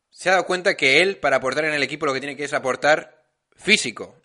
Se 0.09 0.31
ha 0.31 0.33
dado 0.33 0.47
cuenta 0.47 0.77
que 0.77 1.03
él, 1.03 1.19
para 1.19 1.37
aportar 1.37 1.67
en 1.67 1.75
el 1.75 1.83
equipo, 1.83 2.07
lo 2.07 2.15
que 2.15 2.21
tiene 2.21 2.37
que 2.37 2.45
es 2.45 2.55
aportar 2.55 3.27
físico. 3.57 4.19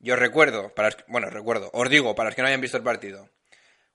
Yo 0.00 0.16
recuerdo, 0.16 0.74
para 0.74 0.96
bueno, 1.06 1.30
recuerdo, 1.30 1.70
os 1.72 1.88
digo, 1.88 2.14
para 2.14 2.30
los 2.30 2.34
que 2.34 2.42
no 2.42 2.48
hayan 2.48 2.60
visto 2.60 2.76
el 2.76 2.82
partido. 2.82 3.28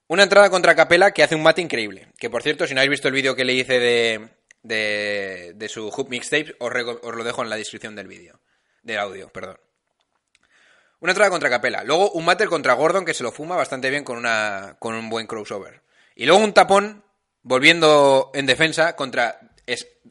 Una 0.06 0.22
entrada 0.22 0.48
contra 0.48 0.74
Capela 0.74 1.12
que 1.12 1.22
hace 1.22 1.34
un 1.34 1.42
mate 1.42 1.60
increíble. 1.60 2.08
Que 2.18 2.30
por 2.30 2.42
cierto, 2.42 2.66
si 2.66 2.74
no 2.74 2.80
habéis 2.80 2.92
visto 2.92 3.08
el 3.08 3.14
vídeo 3.14 3.34
que 3.34 3.44
le 3.44 3.54
hice 3.54 3.78
de, 3.78 4.28
de, 4.62 5.68
su 5.68 5.88
Hoop 5.88 6.08
Mixtape, 6.08 6.56
os, 6.58 6.72
os, 7.02 7.14
lo 7.14 7.24
dejo 7.24 7.42
en 7.42 7.50
la 7.50 7.56
descripción 7.56 7.96
del 7.96 8.06
vídeo. 8.06 8.40
Del 8.82 8.98
audio, 8.98 9.28
perdón. 9.30 9.58
Una 11.00 11.12
entrada 11.12 11.30
contra 11.30 11.50
Capela. 11.50 11.84
Luego 11.84 12.12
un 12.12 12.24
mate 12.24 12.46
contra 12.46 12.74
Gordon 12.74 13.04
que 13.04 13.14
se 13.14 13.22
lo 13.22 13.32
fuma 13.32 13.56
bastante 13.56 13.90
bien 13.90 14.04
con, 14.04 14.16
una, 14.16 14.76
con 14.78 14.94
un 14.94 15.10
buen 15.10 15.26
crossover. 15.26 15.82
Y 16.14 16.26
luego 16.26 16.42
un 16.42 16.52
tapón 16.52 17.03
volviendo 17.44 18.32
en 18.34 18.46
defensa 18.46 18.96
contra, 18.96 19.38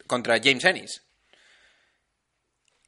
contra 0.06 0.40
James 0.42 0.64
Ennis. 0.64 1.02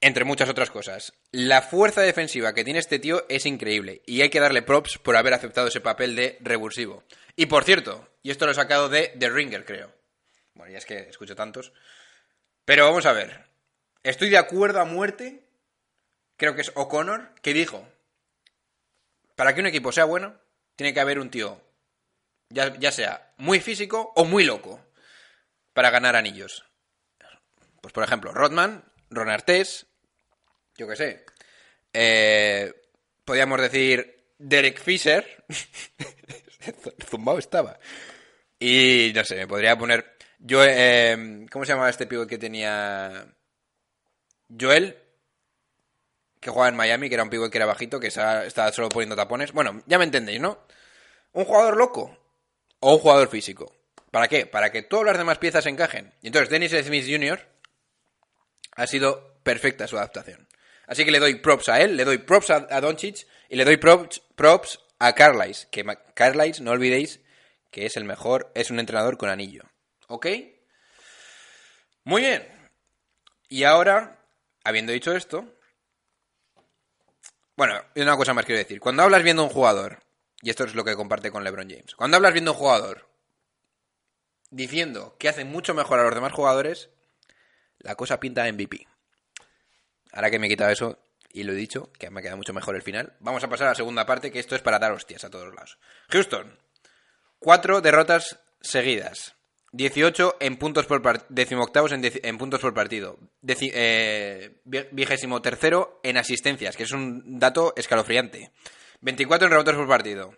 Entre 0.01 0.25
muchas 0.25 0.49
otras 0.49 0.71
cosas. 0.71 1.13
La 1.33 1.63
fuerza 1.63 2.01
defensiva 2.01 2.55
que 2.55 2.65
tiene 2.65 2.79
este 2.79 2.99
tío 2.99 3.27
es 3.29 3.45
increíble 3.45 4.03
y 4.07 4.23
hay 4.23 4.31
que 4.31 4.41
darle 4.41 4.63
props 4.63 4.99
por 4.99 5.17
haber 5.17 5.35
aceptado 5.35 5.69
ese 5.69 5.81
papel 5.81 6.15
de 6.17 6.39
revulsivo. 6.41 7.03
Y 7.35 7.47
por 7.47 7.65
cierto, 7.65 8.09
y 8.23 8.31
esto 8.31 8.47
lo 8.47 8.53
he 8.53 8.55
sacado 8.55 8.89
de 8.89 9.15
The 9.19 9.29
Ringer, 9.31 9.65
creo. 9.65 9.93
Bueno, 10.55 10.73
ya 10.73 10.79
es 10.79 10.87
que 10.87 10.99
escucho 10.99 11.35
tantos. 11.35 11.73
Pero 12.65 12.87
vamos 12.87 13.05
a 13.07 13.13
ver. 13.13 13.47
Estoy 14.03 14.31
de 14.31 14.39
acuerdo 14.39 14.81
a 14.81 14.85
muerte, 14.85 15.43
creo 16.37 16.55
que 16.55 16.61
es 16.61 16.71
O'Connor, 16.75 17.35
que 17.43 17.53
dijo, 17.53 17.87
para 19.35 19.55
que 19.55 19.61
un 19.61 19.67
equipo 19.67 19.91
sea 19.91 20.05
bueno, 20.05 20.39
tiene 20.77 20.95
que 20.95 21.01
haber 21.01 21.19
un 21.19 21.31
tío, 21.31 21.61
ya, 22.49 22.75
ya 22.79 22.93
sea 22.93 23.33
muy 23.37 23.61
físico 23.61 24.13
o 24.17 24.25
muy 24.25 24.45
loco, 24.45 24.81
para 25.77 25.91
ganar 25.91 26.17
anillos. 26.17 26.65
Pues 27.83 27.93
por 27.93 28.03
ejemplo, 28.03 28.33
Rodman 28.33 28.83
Ron 29.11 29.29
Artés, 29.29 29.87
yo 30.77 30.89
qué 30.89 30.97
sé. 30.97 31.27
Eh, 31.93 32.75
podríamos 33.25 33.61
decir 33.61 34.33
Derek 34.39 34.81
Fisher. 34.81 35.45
Zumbao 37.11 37.39
estaba. 37.39 37.79
Y 38.59 39.13
no 39.15 39.23
sé, 39.25 39.37
me 39.37 39.47
podría 39.47 39.77
poner. 39.77 40.17
Yo, 40.39 40.65
eh, 40.65 41.47
¿Cómo 41.51 41.65
se 41.65 41.73
llamaba 41.73 41.91
este 41.91 42.07
pivo 42.07 42.27
que 42.27 42.39
tenía. 42.39 43.27
Joel? 44.59 44.97
Que 46.41 46.51
jugaba 46.51 46.71
en 46.71 46.77
Miami, 46.77 47.09
que 47.09 47.15
era 47.15 47.25
un 47.25 47.31
pivo 47.31 47.51
que 47.51 47.59
era 47.59 47.67
bajito, 47.67 48.01
que 48.01 48.07
estaba 48.07 48.73
solo 48.73 48.89
poniendo 48.89 49.15
tapones. 49.17 49.53
Bueno, 49.53 49.83
ya 49.87 49.99
me 49.99 50.05
entendéis, 50.05 50.41
¿no? 50.41 50.67
Un 51.33 51.45
jugador 51.45 51.77
loco 51.77 52.26
o 52.81 52.95
un 52.95 52.99
jugador 52.99 53.29
físico. 53.29 53.73
¿Para 54.11 54.29
qué? 54.29 54.47
Para 54.47 54.71
que 54.71 54.83
todas 54.83 55.07
las 55.07 55.19
demás 55.19 55.39
piezas 55.39 55.67
encajen. 55.67 56.15
Y 56.23 56.29
entonces 56.29 56.49
Dennis 56.51 56.73
Smith 56.73 57.05
Jr 57.09 57.47
ha 58.77 58.87
sido 58.87 59.41
perfecta 59.43 59.87
su 59.87 59.97
adaptación. 59.97 60.47
Así 60.87 61.05
que 61.05 61.11
le 61.11 61.19
doy 61.19 61.37
props 61.37 61.69
a 61.69 61.81
él, 61.81 61.97
le 61.97 62.05
doy 62.05 62.19
props 62.19 62.51
a, 62.51 62.81
Doncic 62.81 63.27
y 63.49 63.57
le 63.57 63.65
doy 63.65 63.77
props, 63.77 64.23
props 64.37 64.79
a 64.99 65.15
Carlisle. 65.15 65.69
Que 65.71 65.85
Carlisle, 66.15 66.65
no 66.65 66.71
olvidéis 66.71 67.21
que 67.71 67.87
es 67.87 67.97
el 67.97 68.05
mejor, 68.05 68.53
es 68.55 68.71
un 68.71 68.79
entrenador 68.79 69.19
con 69.19 69.29
anillo. 69.29 69.65
¿Ok? 70.09 70.27
Muy 72.05 72.23
bien. 72.23 72.47
Y 73.49 73.65
ahora, 73.65 74.21
habiendo 74.65 74.93
dicho 74.93 75.15
esto, 75.15 75.45
bueno, 77.57 77.83
una 77.97 78.17
cosa 78.17 78.35
más 78.35 78.45
quiero 78.45 78.59
decir. 78.59 78.81
Cuando 78.81 79.03
hablas 79.03 79.23
viendo 79.23 79.43
un 79.43 79.51
jugador, 79.51 80.03
y 80.47 80.51
esto 80.51 80.63
es 80.63 80.77
lo 80.77 80.85
que 80.85 80.95
comparte 80.95 81.33
con 81.33 81.43
LeBron 81.43 81.69
James, 81.69 81.97
cuando 81.97 82.19
hablas 82.19 82.33
viendo 82.33 82.53
un 82.53 82.59
jugador 82.59 83.09
diciendo 84.49 85.17
que 85.19 85.29
hace 85.29 85.45
mucho 85.45 85.75
mejor 85.75 85.99
a 85.99 86.05
los 86.05 86.15
demás 86.15 86.33
jugadores, 86.33 86.89
la 87.79 87.97
cosa 87.97 88.21
pinta 88.21 88.45
MVP. 88.53 88.87
Ahora 90.13 90.31
que 90.31 90.39
me 90.39 90.47
he 90.47 90.51
quitado 90.51 90.71
eso 90.71 91.01
y 91.33 91.43
lo 91.43 91.53
he 91.53 91.57
dicho, 91.57 91.91
que 91.99 92.11
me 92.11 92.21
ha 92.21 92.23
quedado 92.23 92.37
mucho 92.37 92.55
mejor 92.55 92.77
el 92.77 92.83
final, 92.83 93.17
vamos 93.19 93.43
a 93.43 93.49
pasar 93.49 93.67
a 93.67 93.71
la 93.71 93.75
segunda 93.75 94.07
parte, 94.07 94.31
que 94.31 94.39
esto 94.39 94.55
es 94.55 94.63
para 94.63 94.79
dar 94.79 94.93
hostias 94.93 95.25
a 95.25 95.31
todos 95.31 95.53
lados. 95.53 95.81
Houston, 96.11 96.57
cuatro 97.41 97.81
derrotas 97.81 98.39
seguidas. 98.61 99.35
18 99.73 100.37
en 100.39 100.59
puntos 100.59 100.87
por 100.87 101.03
partido, 101.03 101.27
decimoctavos 101.29 101.91
en, 101.91 102.03
en, 102.05 102.39
puntos 102.39 102.61
por 102.61 102.73
partido, 102.73 103.19
eh, 103.45 104.61
vigésimo 104.93 105.43
tercero 105.43 105.99
en 106.05 106.19
asistencias, 106.19 106.77
que 106.77 106.85
es 106.85 106.93
un 106.93 107.41
dato 107.41 107.75
escalofriante. 107.77 108.53
24 109.07 109.47
en 109.47 109.53
rebotes 109.53 109.75
por 109.77 109.87
partido. 109.87 110.35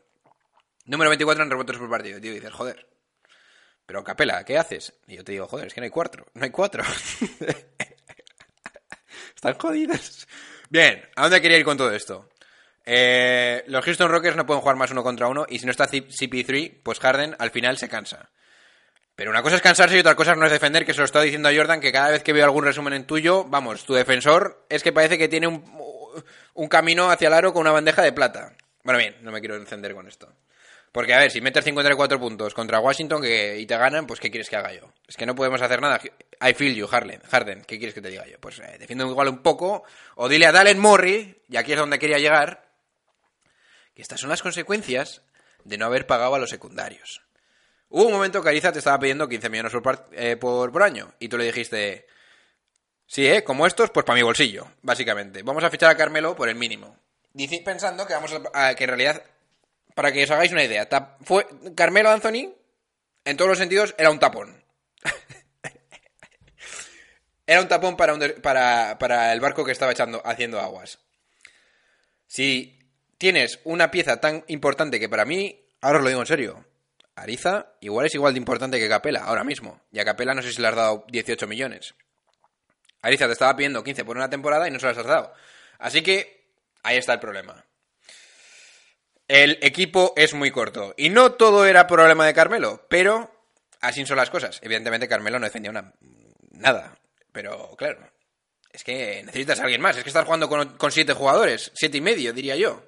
Número 0.85 1.09
24 1.09 1.43
en 1.43 1.51
rebotes 1.51 1.79
por 1.79 1.89
partido. 1.89 2.21
Tío, 2.21 2.35
dices, 2.35 2.53
joder, 2.53 2.87
pero 3.87 4.05
Capela, 4.05 4.45
¿qué 4.45 4.59
haces? 4.59 4.93
Y 5.07 5.17
yo 5.17 5.25
te 5.25 5.33
digo, 5.33 5.49
joder, 5.49 5.69
es 5.69 5.75
que 5.75 5.81
no 5.81 5.87
hay 5.87 5.91
cuatro. 5.91 6.27
No 6.35 6.45
hay 6.45 6.51
cuatro. 6.51 6.85
Están 9.35 9.55
jodidos. 9.55 10.29
Bien, 10.69 11.03
¿a 11.17 11.23
dónde 11.23 11.41
quería 11.41 11.57
ir 11.57 11.65
con 11.65 11.79
todo 11.79 11.91
esto? 11.93 12.29
Eh, 12.85 13.65
los 13.69 13.83
Houston 13.87 14.11
Rockers 14.11 14.37
no 14.37 14.45
pueden 14.45 14.61
jugar 14.61 14.77
más 14.77 14.91
uno 14.91 15.03
contra 15.03 15.29
uno 15.29 15.47
y 15.49 15.61
si 15.61 15.65
no 15.65 15.71
está 15.71 15.89
CP3, 15.89 16.83
pues 16.83 17.01
Harden 17.01 17.37
al 17.39 17.51
final 17.51 17.79
se 17.79 17.89
cansa. 17.89 18.29
Pero 19.15 19.31
una 19.31 19.43
cosa 19.43 19.57
es 19.57 19.63
cansarse 19.63 19.97
y 19.97 20.01
otra 20.01 20.15
cosa 20.15 20.35
no 20.35 20.45
es 20.45 20.53
defender, 20.53 20.85
que 20.85 20.93
se 20.93 20.99
lo 20.99 21.07
estaba 21.07 21.25
diciendo 21.25 21.49
a 21.49 21.55
Jordan, 21.55 21.81
que 21.81 21.91
cada 21.91 22.11
vez 22.11 22.23
que 22.23 22.35
veo 22.35 22.45
algún 22.45 22.65
resumen 22.65 22.93
en 22.93 23.07
tuyo, 23.07 23.45
vamos, 23.45 23.87
tu 23.87 23.95
defensor 23.95 24.67
es 24.69 24.83
que 24.83 24.93
parece 24.93 25.17
que 25.17 25.29
tiene 25.29 25.47
un, 25.47 25.65
un 26.55 26.69
camino 26.69 27.11
hacia 27.11 27.29
el 27.29 27.35
aro 27.35 27.53
con 27.53 27.63
una 27.63 27.73
bandeja 27.73 28.03
de 28.03 28.13
plata. 28.13 28.55
Bueno, 28.83 28.99
bien, 28.99 29.17
no 29.23 29.33
me 29.33 29.41
quiero 29.41 29.57
encender 29.57 29.95
con 29.95 30.09
esto. 30.09 30.33
Porque, 30.93 31.13
a 31.13 31.19
ver, 31.19 31.31
si 31.31 31.41
metes 31.41 31.65
54 31.65 32.19
puntos 32.19 32.55
contra 32.55 32.81
Washington 32.81 33.23
y 33.25 33.67
te 33.67 33.77
ganan, 33.77 34.07
pues 34.07 34.21
¿qué 34.21 34.31
quieres 34.31 34.49
que 34.49 34.57
haga 34.57 34.73
yo? 34.73 34.91
Es 35.07 35.17
que 35.17 35.27
no 35.27 35.35
podemos 35.35 35.61
hacer 35.61 35.81
nada. 35.81 36.01
I 36.41 36.55
feel 36.55 36.75
you, 36.75 36.87
Harden. 36.87 37.21
Harden, 37.31 37.63
¿qué 37.65 37.79
quieres 37.79 37.95
que 37.95 38.01
te 38.01 38.09
diga 38.09 38.27
yo? 38.27 38.39
Pues 38.41 38.59
eh, 38.61 38.77
defiendo 38.79 39.07
igual 39.07 39.29
un 39.29 39.43
poco. 39.43 39.85
O 40.15 40.29
dile 40.29 40.47
a 40.47 40.53
Dalen 40.53 40.79
Morri, 40.79 41.43
y 41.49 41.57
aquí 41.57 41.73
es 41.73 41.79
donde 41.79 41.99
quería 41.99 42.19
llegar, 42.19 42.71
que 43.95 44.03
estas 44.03 44.21
son 44.21 44.31
las 44.31 44.43
consecuencias 44.43 45.23
de 45.65 45.77
no 45.77 45.87
haber 45.87 46.07
pagado 46.07 46.35
a 46.35 46.39
los 46.39 46.51
secundarios. 46.51 47.23
Hubo 47.91 48.07
un 48.07 48.13
momento 48.13 48.43
que 48.43 48.49
Ariza 48.51 48.73
te 48.73 48.79
estaba 48.79 48.99
pidiendo 48.99 49.29
15 49.29 49.49
millones 49.51 49.73
eh, 50.13 50.37
por, 50.37 50.73
por, 50.73 50.83
año, 50.83 51.15
y 51.19 51.29
tú 51.29 51.39
le 51.39 51.45
dijiste, 51.45 52.07
sí, 53.09 53.27
¿eh? 53.27 53.43
Como 53.43 53.67
estos, 53.67 53.91
pues 53.91 54.07
para 54.07 54.17
mi 54.17 54.23
bolsillo, 54.23 54.69
básicamente. 54.83 55.43
Vamos 55.43 55.65
a 55.65 55.71
fichar 55.71 55.91
a 55.91 55.97
Carmelo 55.97 56.37
por 56.37 56.49
el 56.49 56.55
mínimo. 56.55 56.97
Pensando 57.65 58.07
que, 58.07 58.15
vamos 58.15 58.33
a, 58.55 58.75
que 58.77 58.85
en 58.85 58.89
realidad 58.89 59.25
para 59.99 60.13
que 60.13 60.23
os 60.23 60.31
hagáis 60.31 60.53
una 60.53 60.63
idea, 60.63 60.89
fue 61.23 61.45
Carmelo 61.75 62.11
Anthony, 62.11 62.55
en 63.25 63.37
todos 63.37 63.49
los 63.49 63.59
sentidos, 63.59 63.97
era 63.99 64.13
un 64.13 64.21
tapón. 64.21 64.63
era 67.47 67.61
un 67.61 67.67
tapón 67.67 67.97
para, 67.97 68.97
para, 68.97 69.33
el 69.33 69.41
barco 69.41 69.65
que 69.65 69.73
estaba 69.73 69.91
echando, 69.91 70.23
haciendo 70.25 70.61
aguas. 70.61 71.01
Si 72.29 72.79
tienes 73.19 73.59
una 73.65 73.91
pieza 73.91 74.21
tan 74.21 74.45
importante 74.47 75.01
que 75.01 75.09
para 75.09 75.25
mí, 75.25 75.67
ahora 75.81 75.99
os 75.99 76.05
lo 76.05 76.11
digo 76.11 76.21
en 76.21 76.29
serio, 76.29 76.65
Ariza 77.17 77.73
igual 77.81 78.07
es 78.07 78.15
igual 78.15 78.35
de 78.35 78.39
importante 78.39 78.79
que 78.79 78.89
Capela, 78.89 79.25
ahora 79.25 79.43
mismo. 79.43 79.81
Y 79.91 79.99
a 79.99 80.05
Capela 80.05 80.33
no 80.33 80.43
sé 80.43 80.53
si 80.53 80.63
le 80.63 80.69
has 80.69 80.77
dado 80.77 81.05
18 81.09 81.49
millones. 81.49 81.97
Ariza 83.03 83.27
te 83.27 83.33
estaba 83.33 83.57
pidiendo 83.57 83.85
15 83.85 84.05
por 84.05 84.17
una 84.17 84.31
temporada 84.31 84.69
y 84.69 84.71
no 84.71 84.81
se 84.81 84.87
las 84.87 84.99
has 84.99 85.07
dado. 85.07 85.33
Así 85.79 86.03
que 86.03 86.53
ahí 86.83 86.97
está 86.97 87.13
el 87.13 87.21
problema. 87.21 87.65
El 89.29 89.59
equipo 89.61 90.15
es 90.17 90.35
muy 90.35 90.51
corto. 90.51 90.95
Y 90.97 91.11
no 91.11 91.33
todo 91.33 91.67
era 91.67 91.87
problema 91.87 92.27
de 92.27 92.35
Carmelo, 92.35 92.87
pero 92.89 93.31
así 93.81 94.05
son 94.07 94.17
las 94.17 94.31
cosas. 94.31 94.59
Evidentemente 94.63 95.07
Carmelo 95.07 95.39
no 95.39 95.45
defendía 95.47 95.73
nada. 96.51 96.99
Pero 97.31 97.77
claro, 97.77 98.11
es 98.73 98.83
que 98.85 99.23
necesitas 99.25 99.61
a 99.61 99.65
alguien 99.65 99.81
más. 99.81 99.97
Es 99.97 100.03
que 100.03 100.11
estás 100.11 100.25
jugando 100.25 100.49
con, 100.49 100.93
siete 100.93 101.13
jugadores. 101.13 101.71
Siete 101.75 101.99
y 101.99 102.01
medio, 102.01 102.33
diría 102.33 102.57
yo. 102.57 102.83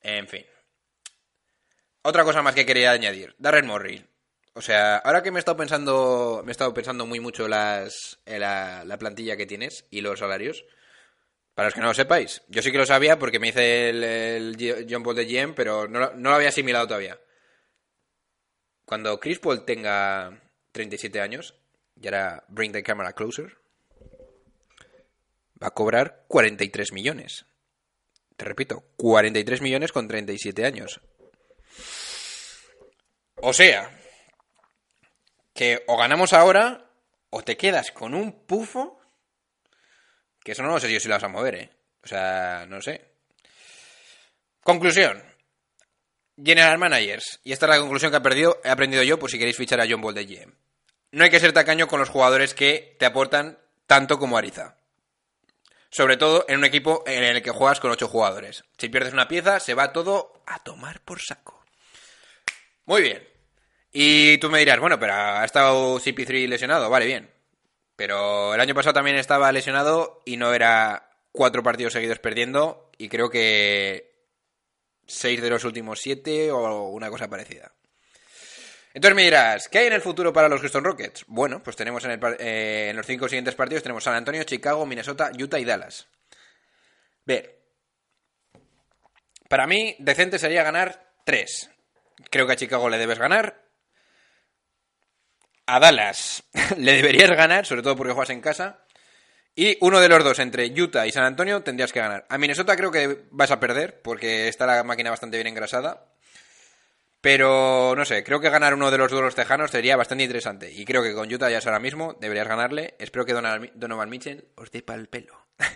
En 0.00 0.28
fin. 0.28 0.46
Otra 2.02 2.24
cosa 2.24 2.40
más 2.40 2.54
que 2.54 2.64
quería 2.64 2.92
añadir. 2.92 3.34
Darren 3.38 3.66
Morri. 3.66 4.04
O 4.58 4.60
sea, 4.60 4.96
ahora 4.96 5.22
que 5.22 5.30
me 5.30 5.38
he 5.38 5.38
estado 5.38 5.56
pensando, 5.56 6.42
me 6.44 6.50
he 6.50 6.52
estado 6.52 6.74
pensando 6.74 7.06
muy 7.06 7.20
mucho 7.20 7.46
las, 7.46 8.18
la, 8.26 8.82
la 8.84 8.98
plantilla 8.98 9.36
que 9.36 9.46
tienes 9.46 9.84
y 9.88 10.00
los 10.00 10.18
salarios. 10.18 10.64
Para 11.54 11.68
los 11.68 11.74
que 11.74 11.80
no 11.80 11.86
lo 11.86 11.94
sepáis, 11.94 12.42
yo 12.48 12.60
sí 12.60 12.72
que 12.72 12.78
lo 12.78 12.84
sabía 12.84 13.20
porque 13.20 13.38
me 13.38 13.50
hice 13.50 13.90
el, 13.90 14.86
John 14.90 15.04
Paul 15.04 15.14
de 15.14 15.26
GM, 15.26 15.54
pero 15.54 15.86
no, 15.86 16.10
lo 16.12 16.34
había 16.34 16.48
asimilado 16.48 16.88
todavía. 16.88 17.20
Cuando 18.84 19.20
Chris 19.20 19.38
Paul 19.38 19.64
tenga 19.64 20.42
37 20.72 21.20
años, 21.20 21.54
y 21.94 22.08
ahora 22.08 22.42
Bring 22.48 22.72
the 22.72 22.82
Camera 22.82 23.12
Closer, 23.12 23.56
va 25.62 25.68
a 25.68 25.74
cobrar 25.74 26.24
43 26.26 26.92
millones. 26.92 27.46
Te 28.36 28.44
repito, 28.44 28.82
43 28.96 29.62
millones 29.62 29.92
con 29.92 30.08
37 30.08 30.64
años. 30.64 31.00
O 33.36 33.52
sea, 33.52 33.97
que 35.58 35.82
o 35.88 35.96
ganamos 35.96 36.34
ahora 36.34 36.86
o 37.30 37.42
te 37.42 37.56
quedas 37.56 37.90
con 37.90 38.14
un 38.14 38.46
pufo 38.46 39.00
que 40.44 40.52
eso 40.52 40.62
no 40.62 40.68
lo 40.68 40.78
sé 40.78 40.92
yo 40.92 41.00
si 41.00 41.08
lo 41.08 41.16
vas 41.16 41.24
a 41.24 41.28
mover, 41.28 41.54
¿eh? 41.56 41.70
O 42.04 42.06
sea, 42.06 42.64
no 42.68 42.80
sé. 42.80 43.04
Conclusión. 44.62 45.20
General 46.40 46.78
Managers. 46.78 47.40
Y 47.42 47.50
esta 47.50 47.66
es 47.66 47.70
la 47.70 47.80
conclusión 47.80 48.12
que 48.12 48.18
he, 48.18 48.20
perdido, 48.20 48.60
he 48.62 48.68
aprendido 48.68 49.02
yo 49.02 49.18
por 49.18 49.32
si 49.32 49.36
queréis 49.36 49.56
fichar 49.56 49.80
a 49.80 49.86
John 49.90 50.00
Ball 50.00 50.14
de 50.14 50.26
GM. 50.26 50.54
No 51.10 51.24
hay 51.24 51.30
que 51.30 51.40
ser 51.40 51.52
tacaño 51.52 51.88
con 51.88 51.98
los 51.98 52.08
jugadores 52.08 52.54
que 52.54 52.94
te 52.96 53.06
aportan 53.06 53.58
tanto 53.88 54.20
como 54.20 54.38
Ariza. 54.38 54.76
Sobre 55.90 56.16
todo 56.16 56.44
en 56.46 56.58
un 56.58 56.66
equipo 56.66 57.02
en 57.04 57.24
el 57.24 57.42
que 57.42 57.50
juegas 57.50 57.80
con 57.80 57.90
ocho 57.90 58.06
jugadores. 58.06 58.62
Si 58.78 58.88
pierdes 58.88 59.12
una 59.12 59.26
pieza, 59.26 59.58
se 59.58 59.74
va 59.74 59.92
todo 59.92 60.40
a 60.46 60.60
tomar 60.60 61.00
por 61.00 61.20
saco. 61.20 61.64
Muy 62.84 63.02
bien. 63.02 63.37
Y 64.00 64.38
tú 64.38 64.48
me 64.48 64.60
dirás, 64.60 64.78
bueno, 64.78 64.96
pero 65.00 65.12
ha 65.12 65.44
estado 65.44 65.98
CP3 65.98 66.46
lesionado, 66.46 66.88
vale, 66.88 67.04
bien. 67.04 67.28
Pero 67.96 68.54
el 68.54 68.60
año 68.60 68.72
pasado 68.72 68.92
también 68.92 69.16
estaba 69.16 69.50
lesionado 69.50 70.22
y 70.24 70.36
no 70.36 70.54
era 70.54 71.10
cuatro 71.32 71.64
partidos 71.64 71.94
seguidos 71.94 72.20
perdiendo 72.20 72.92
y 72.96 73.08
creo 73.08 73.28
que 73.28 74.14
seis 75.04 75.42
de 75.42 75.50
los 75.50 75.64
últimos 75.64 75.98
siete 75.98 76.52
o 76.52 76.90
una 76.90 77.10
cosa 77.10 77.28
parecida. 77.28 77.72
Entonces 78.94 79.16
me 79.16 79.24
dirás, 79.24 79.68
¿qué 79.68 79.78
hay 79.78 79.88
en 79.88 79.94
el 79.94 80.00
futuro 80.00 80.32
para 80.32 80.48
los 80.48 80.60
Houston 80.60 80.84
Rockets? 80.84 81.24
Bueno, 81.26 81.60
pues 81.60 81.74
tenemos 81.74 82.04
en, 82.04 82.20
eh, 82.38 82.92
los 82.94 83.04
cinco 83.04 83.28
siguientes 83.28 83.56
partidos 83.56 83.82
tenemos 83.82 84.04
San 84.04 84.14
Antonio, 84.14 84.44
Chicago, 84.44 84.86
Minnesota, 84.86 85.32
Utah 85.36 85.58
y 85.58 85.64
Dallas. 85.64 86.06
Ver. 87.24 87.58
Para 89.48 89.66
mí, 89.66 89.96
decente 89.98 90.38
sería 90.38 90.62
ganar 90.62 91.14
tres. 91.24 91.68
Creo 92.30 92.46
que 92.46 92.52
a 92.52 92.56
Chicago 92.56 92.88
le 92.88 92.98
debes 92.98 93.18
ganar. 93.18 93.67
A 95.68 95.78
Dallas 95.80 96.44
le 96.78 96.94
deberías 96.94 97.30
ganar, 97.30 97.66
sobre 97.66 97.82
todo 97.82 97.94
porque 97.94 98.14
juegas 98.14 98.30
en 98.30 98.40
casa. 98.40 98.78
Y 99.54 99.76
uno 99.82 100.00
de 100.00 100.08
los 100.08 100.24
dos, 100.24 100.38
entre 100.38 100.66
Utah 100.66 101.06
y 101.06 101.12
San 101.12 101.24
Antonio, 101.24 101.62
tendrías 101.62 101.92
que 101.92 102.00
ganar. 102.00 102.24
A 102.30 102.38
Minnesota 102.38 102.74
creo 102.74 102.90
que 102.90 103.26
vas 103.30 103.50
a 103.50 103.60
perder, 103.60 104.00
porque 104.00 104.48
está 104.48 104.66
la 104.66 104.82
máquina 104.82 105.10
bastante 105.10 105.36
bien 105.36 105.48
engrasada. 105.48 106.06
Pero 107.20 107.94
no 107.94 108.06
sé, 108.06 108.24
creo 108.24 108.40
que 108.40 108.48
ganar 108.48 108.72
uno 108.72 108.90
de 108.90 108.96
los 108.96 109.10
duelos 109.10 109.34
tejanos 109.34 109.70
sería 109.70 109.96
bastante 109.96 110.24
interesante. 110.24 110.72
Y 110.72 110.86
creo 110.86 111.02
que 111.02 111.12
con 111.12 111.30
Utah 111.30 111.50
ya 111.50 111.58
es 111.58 111.66
ahora 111.66 111.80
mismo, 111.80 112.16
deberías 112.18 112.48
ganarle. 112.48 112.94
Espero 112.98 113.26
que 113.26 113.34
Donovan 113.34 114.08
Mitchell 114.08 114.48
os 114.54 114.70
dé 114.70 114.82
el 114.86 115.08
pelo. 115.08 115.48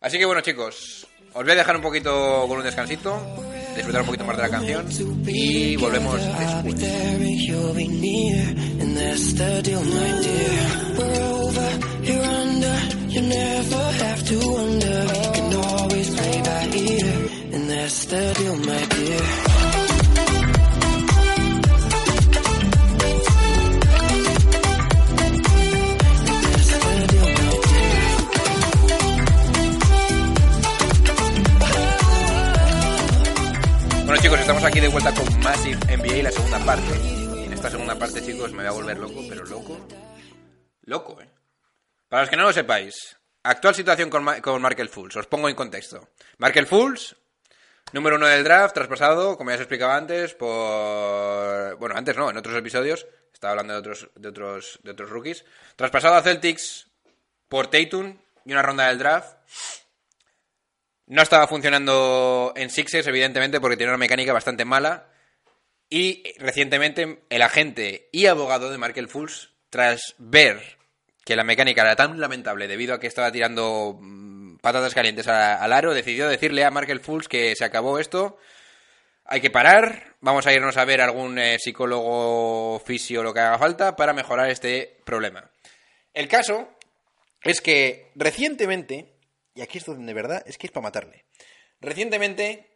Así 0.00 0.18
que 0.18 0.24
bueno, 0.24 0.40
chicos, 0.40 1.06
os 1.32 1.44
voy 1.44 1.52
a 1.52 1.56
dejar 1.56 1.76
un 1.76 1.82
poquito 1.82 2.44
con 2.48 2.58
un 2.58 2.64
descansito, 2.64 3.53
disfrutar 3.74 4.00
un 4.02 4.06
poquito 4.06 4.24
más 4.24 4.36
de 4.36 4.42
la 4.42 4.50
canción. 4.50 4.86
Y 5.26 5.76
volvemos 5.76 6.14
después. 6.14 6.84
Estamos 34.44 34.64
aquí 34.64 34.78
de 34.78 34.88
vuelta 34.88 35.10
con 35.14 35.40
Massive 35.40 35.78
NBA, 35.96 36.22
la 36.22 36.30
segunda 36.30 36.58
parte. 36.58 36.98
Y 37.02 37.44
en 37.44 37.52
esta 37.54 37.70
segunda 37.70 37.98
parte, 37.98 38.22
chicos, 38.22 38.52
me 38.52 38.58
voy 38.58 38.66
a 38.66 38.72
volver 38.72 38.98
loco, 38.98 39.22
pero 39.26 39.42
loco. 39.46 39.88
Loco, 40.82 41.18
¿eh? 41.22 41.30
Para 42.10 42.24
los 42.24 42.28
que 42.28 42.36
no 42.36 42.42
lo 42.42 42.52
sepáis, 42.52 43.16
actual 43.42 43.74
situación 43.74 44.10
con, 44.10 44.22
con 44.42 44.60
Markel 44.60 44.90
Fools, 44.90 45.16
os 45.16 45.26
pongo 45.28 45.48
en 45.48 45.54
contexto. 45.54 46.10
Markel 46.36 46.66
Fools, 46.66 47.16
número 47.92 48.16
uno 48.16 48.26
del 48.26 48.44
draft, 48.44 48.74
traspasado, 48.74 49.38
como 49.38 49.48
ya 49.48 49.54
os 49.54 49.62
explicaba 49.62 49.96
antes, 49.96 50.34
por... 50.34 51.78
Bueno, 51.78 51.94
antes 51.96 52.14
no, 52.14 52.28
en 52.28 52.36
otros 52.36 52.54
episodios, 52.54 53.06
estaba 53.32 53.52
hablando 53.52 53.72
de 53.72 53.78
otros, 53.78 54.10
de 54.14 54.28
otros, 54.28 54.78
de 54.82 54.90
otros 54.90 55.08
rookies. 55.08 55.46
Traspasado 55.74 56.16
a 56.16 56.22
Celtics 56.22 56.88
por 57.48 57.68
Tatum 57.68 58.18
y 58.44 58.52
una 58.52 58.60
ronda 58.60 58.88
del 58.88 58.98
draft. 58.98 59.38
No 61.06 61.22
estaba 61.22 61.46
funcionando 61.46 62.52
en 62.56 62.70
Sixers, 62.70 63.06
evidentemente, 63.06 63.60
porque 63.60 63.76
tiene 63.76 63.92
una 63.92 63.98
mecánica 63.98 64.32
bastante 64.32 64.64
mala. 64.64 65.10
Y 65.90 66.22
recientemente 66.38 67.24
el 67.28 67.42
agente 67.42 68.08
y 68.10 68.26
abogado 68.26 68.70
de 68.70 68.78
Markel 68.78 69.08
Fools, 69.08 69.50
tras 69.70 70.14
ver 70.18 70.78
que 71.24 71.36
la 71.36 71.44
mecánica 71.44 71.82
era 71.82 71.96
tan 71.96 72.20
lamentable 72.20 72.68
debido 72.68 72.94
a 72.94 73.00
que 73.00 73.06
estaba 73.06 73.32
tirando 73.32 73.98
mm, 74.00 74.56
patatas 74.58 74.94
calientes 74.94 75.28
al 75.28 75.72
aro, 75.72 75.94
decidió 75.94 76.28
decirle 76.28 76.64
a 76.64 76.70
Markel 76.70 77.00
Fools 77.00 77.28
que 77.28 77.54
se 77.56 77.64
acabó 77.64 77.98
esto, 77.98 78.38
hay 79.24 79.40
que 79.40 79.50
parar, 79.50 80.14
vamos 80.20 80.46
a 80.46 80.52
irnos 80.52 80.76
a 80.76 80.84
ver 80.84 81.00
algún 81.00 81.38
eh, 81.38 81.58
psicólogo 81.58 82.80
fisio 82.84 83.22
lo 83.22 83.32
que 83.32 83.40
haga 83.40 83.58
falta 83.58 83.96
para 83.96 84.12
mejorar 84.12 84.50
este 84.50 84.98
problema. 85.04 85.50
El 86.12 86.28
caso 86.28 86.68
es 87.42 87.60
que 87.60 88.10
recientemente, 88.14 89.13
y 89.54 89.62
aquí 89.62 89.78
es 89.78 89.84
donde 89.84 90.06
de 90.06 90.14
verdad 90.14 90.42
es 90.46 90.58
que 90.58 90.66
es 90.66 90.72
para 90.72 90.84
matarle, 90.84 91.24
recientemente 91.80 92.70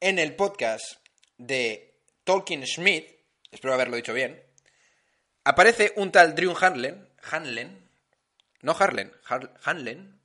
en 0.00 0.18
el 0.18 0.34
podcast 0.34 0.96
de 1.38 2.00
Tolkien 2.24 2.66
Smith, 2.66 3.06
espero 3.50 3.74
haberlo 3.74 3.96
dicho 3.96 4.12
bien, 4.12 4.42
aparece 5.44 5.92
un 5.96 6.10
tal 6.10 6.34
Drew 6.34 6.54
Hanlen, 6.58 7.08
Hanlen, 7.30 7.88
no 8.62 8.76
Harlen, 8.78 9.12
Hanlen, 9.64 10.20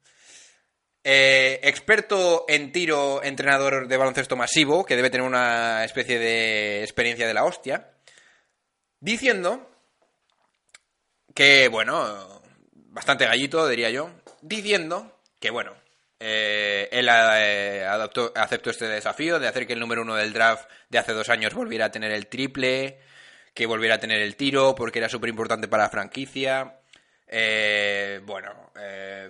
eh, 1.04 1.60
experto 1.64 2.46
en 2.48 2.72
tiro, 2.72 3.24
entrenador 3.24 3.88
de 3.88 3.98
baloncesto 3.98 4.36
masivo, 4.36 4.86
que 4.86 4.96
debe 4.96 5.10
tener 5.10 5.26
una 5.26 5.84
especie 5.86 6.20
de 6.20 6.84
experiencia 6.84 7.28
de 7.28 7.34
la 7.34 7.46
hostia, 7.46 7.94
diciendo 9.00 9.70
que, 11.34 11.68
bueno, 11.70 12.42
bastante 12.74 13.26
gallito, 13.26 13.68
diría 13.68 13.90
yo, 13.90 14.12
diciendo 14.42 15.22
que, 15.40 15.52
bueno, 15.52 15.74
eh, 16.20 16.90
él 16.92 17.08
eh, 17.10 17.86
aceptó 18.36 18.70
este 18.70 18.88
desafío 18.88 19.40
de 19.40 19.48
hacer 19.48 19.66
que 19.66 19.74
el 19.74 19.80
número 19.80 20.02
uno 20.02 20.16
del 20.16 20.34
draft 20.34 20.70
de 20.90 20.98
hace 20.98 21.14
dos 21.14 21.30
años 21.30 21.54
volviera 21.54 21.86
a 21.86 21.92
tener 21.92 22.12
el 22.12 22.28
triple, 22.28 23.00
que 23.54 23.66
volviera 23.66 23.96
a 23.96 24.00
tener 24.00 24.22
el 24.22 24.36
tiro, 24.36 24.76
porque 24.76 25.00
era 25.00 25.10
súper 25.10 25.30
importante 25.30 25.68
para 25.68 25.84
la 25.84 25.90
franquicia. 25.90 26.80
Eh, 27.28 28.22
bueno, 28.26 28.72
eh, 28.80 29.30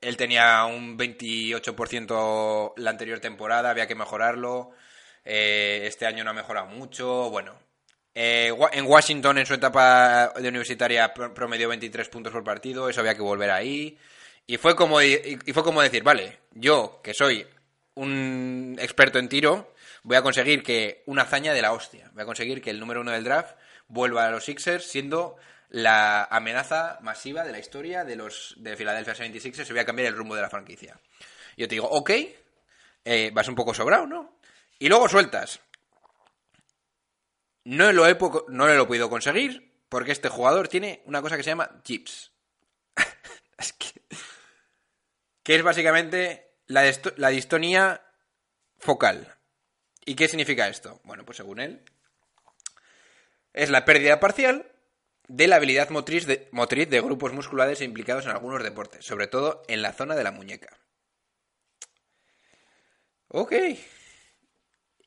él 0.00 0.16
tenía 0.16 0.64
un 0.64 0.98
28% 0.98 2.72
la 2.76 2.90
anterior 2.90 3.20
temporada, 3.20 3.70
había 3.70 3.86
que 3.86 3.94
mejorarlo. 3.94 4.70
Eh, 5.24 5.82
este 5.84 6.06
año 6.06 6.24
no 6.24 6.30
ha 6.30 6.34
mejorado 6.34 6.66
mucho. 6.68 7.30
Bueno, 7.30 7.58
en 8.14 8.86
Washington 8.86 9.38
en 9.38 9.46
su 9.46 9.54
etapa 9.54 10.32
de 10.36 10.48
universitaria 10.48 11.12
promedió 11.14 11.68
23 11.68 12.08
puntos 12.08 12.32
por 12.32 12.42
partido, 12.42 12.88
eso 12.88 13.00
había 13.00 13.14
que 13.14 13.22
volver 13.22 13.50
ahí. 13.50 13.98
Y 14.50 14.56
fue 14.56 14.74
como, 14.74 15.02
y 15.02 15.38
fue 15.52 15.62
como 15.62 15.82
decir, 15.82 16.02
vale, 16.02 16.38
yo 16.52 17.02
que 17.04 17.12
soy 17.12 17.46
un 17.94 18.76
experto 18.80 19.18
en 19.18 19.28
tiro, 19.28 19.74
voy 20.04 20.16
a 20.16 20.22
conseguir 20.22 20.62
que 20.62 21.02
una 21.04 21.22
hazaña 21.22 21.52
de 21.52 21.60
la 21.60 21.74
hostia. 21.74 22.10
Voy 22.14 22.22
a 22.22 22.26
conseguir 22.26 22.62
que 22.62 22.70
el 22.70 22.80
número 22.80 23.02
uno 23.02 23.10
del 23.10 23.24
draft 23.24 23.58
vuelva 23.88 24.26
a 24.26 24.30
los 24.30 24.46
Sixers 24.46 24.86
siendo 24.86 25.36
la 25.68 26.24
amenaza 26.24 26.98
masiva 27.02 27.44
de 27.44 27.52
la 27.52 27.58
historia 27.58 28.04
de 28.04 28.16
los 28.16 28.54
de 28.56 28.74
Philadelphia 28.74 29.14
76ers 29.14 29.64
se 29.66 29.72
voy 29.74 29.80
a 29.80 29.84
cambiar 29.84 30.08
el 30.08 30.16
rumbo 30.16 30.34
de 30.34 30.40
la 30.40 30.48
franquicia. 30.48 30.98
Yo 31.58 31.68
te 31.68 31.74
digo, 31.74 31.86
ok, 31.86 32.10
eh, 33.04 33.30
vas 33.34 33.48
un 33.48 33.54
poco 33.54 33.74
sobrado, 33.74 34.06
¿no? 34.06 34.38
Y 34.78 34.88
luego 34.88 35.10
sueltas. 35.10 35.60
No 37.64 37.92
lo, 37.92 38.06
he 38.06 38.16
no 38.48 38.66
lo 38.66 38.82
he 38.82 38.86
podido 38.86 39.10
conseguir 39.10 39.74
porque 39.90 40.12
este 40.12 40.30
jugador 40.30 40.68
tiene 40.68 41.02
una 41.04 41.20
cosa 41.20 41.36
que 41.36 41.42
se 41.42 41.50
llama 41.50 41.82
chips. 41.82 42.32
es 43.58 43.74
que, 43.74 43.97
que 45.48 45.54
es 45.54 45.62
básicamente 45.62 46.46
la, 46.66 46.84
la 47.16 47.30
distonía 47.30 48.02
focal. 48.76 49.34
¿Y 50.04 50.14
qué 50.14 50.28
significa 50.28 50.68
esto? 50.68 51.00
Bueno, 51.04 51.24
pues 51.24 51.38
según 51.38 51.58
él, 51.58 51.80
es 53.54 53.70
la 53.70 53.86
pérdida 53.86 54.20
parcial 54.20 54.70
de 55.26 55.46
la 55.46 55.56
habilidad 55.56 55.88
motriz 55.88 56.26
de, 56.26 56.50
motriz 56.52 56.90
de 56.90 57.00
grupos 57.00 57.32
musculares 57.32 57.80
implicados 57.80 58.26
en 58.26 58.32
algunos 58.32 58.62
deportes, 58.62 59.06
sobre 59.06 59.26
todo 59.26 59.62
en 59.68 59.80
la 59.80 59.94
zona 59.94 60.16
de 60.16 60.24
la 60.24 60.32
muñeca. 60.32 60.76
Ok. 63.28 63.54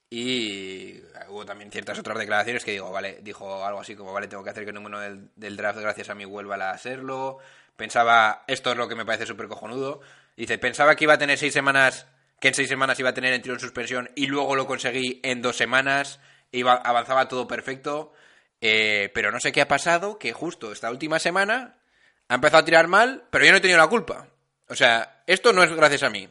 Y 0.09 1.01
hubo 1.27 1.45
también 1.45 1.71
ciertas 1.71 1.99
otras 1.99 2.17
declaraciones 2.17 2.65
que 2.65 2.71
digo, 2.71 2.89
vale, 2.89 3.19
dijo 3.21 3.63
algo 3.63 3.81
así 3.81 3.95
como, 3.95 4.11
vale, 4.11 4.27
tengo 4.27 4.43
que 4.43 4.49
hacer 4.49 4.63
que 4.63 4.71
el 4.71 4.75
número 4.75 4.99
del, 5.01 5.29
del 5.35 5.55
draft 5.55 5.77
gracias 5.77 6.09
a 6.09 6.15
mí 6.15 6.25
vuelva 6.25 6.55
a 6.55 6.71
hacerlo. 6.71 7.37
Pensaba, 7.81 8.43
esto 8.45 8.73
es 8.73 8.77
lo 8.77 8.87
que 8.87 8.93
me 8.93 9.07
parece 9.07 9.25
súper 9.25 9.47
cojonudo. 9.47 10.01
Dice, 10.37 10.59
pensaba 10.59 10.95
que 10.95 11.05
iba 11.05 11.15
a 11.15 11.17
tener 11.17 11.39
seis 11.39 11.51
semanas, 11.51 12.05
que 12.39 12.49
en 12.49 12.53
seis 12.53 12.69
semanas 12.69 12.99
iba 12.99 13.09
a 13.09 13.13
tener 13.15 13.33
el 13.33 13.41
tiro 13.41 13.55
en 13.55 13.59
suspensión 13.59 14.11
y 14.13 14.27
luego 14.27 14.55
lo 14.55 14.67
conseguí 14.67 15.19
en 15.23 15.41
dos 15.41 15.57
semanas. 15.57 16.19
Iba, 16.51 16.75
avanzaba 16.75 17.27
todo 17.27 17.47
perfecto. 17.47 18.13
Eh, 18.61 19.09
pero 19.15 19.31
no 19.31 19.39
sé 19.39 19.51
qué 19.51 19.61
ha 19.61 19.67
pasado, 19.67 20.19
que 20.19 20.31
justo 20.31 20.71
esta 20.71 20.91
última 20.91 21.17
semana 21.17 21.79
ha 22.27 22.35
empezado 22.35 22.61
a 22.61 22.65
tirar 22.65 22.87
mal, 22.87 23.23
pero 23.31 23.45
yo 23.45 23.51
no 23.51 23.57
he 23.57 23.61
tenido 23.61 23.79
la 23.79 23.87
culpa. 23.87 24.27
O 24.67 24.75
sea, 24.75 25.23
esto 25.25 25.51
no 25.51 25.63
es 25.63 25.71
gracias 25.71 26.03
a 26.03 26.11
mí. 26.11 26.29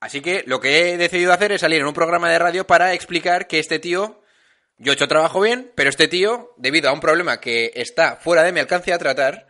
Así 0.00 0.22
que 0.22 0.42
lo 0.46 0.58
que 0.58 0.94
he 0.94 0.96
decidido 0.96 1.34
hacer 1.34 1.52
es 1.52 1.60
salir 1.60 1.82
en 1.82 1.86
un 1.86 1.92
programa 1.92 2.30
de 2.30 2.38
radio 2.38 2.66
para 2.66 2.94
explicar 2.94 3.46
que 3.46 3.58
este 3.58 3.78
tío, 3.78 4.22
yo 4.78 4.92
he 4.92 4.94
hecho 4.94 5.08
trabajo 5.08 5.40
bien, 5.40 5.70
pero 5.74 5.90
este 5.90 6.08
tío, 6.08 6.52
debido 6.56 6.88
a 6.88 6.92
un 6.92 7.00
problema 7.00 7.40
que 7.40 7.72
está 7.74 8.16
fuera 8.16 8.42
de 8.42 8.52
mi 8.52 8.60
alcance 8.60 8.92
a 8.92 8.98
tratar, 8.98 9.46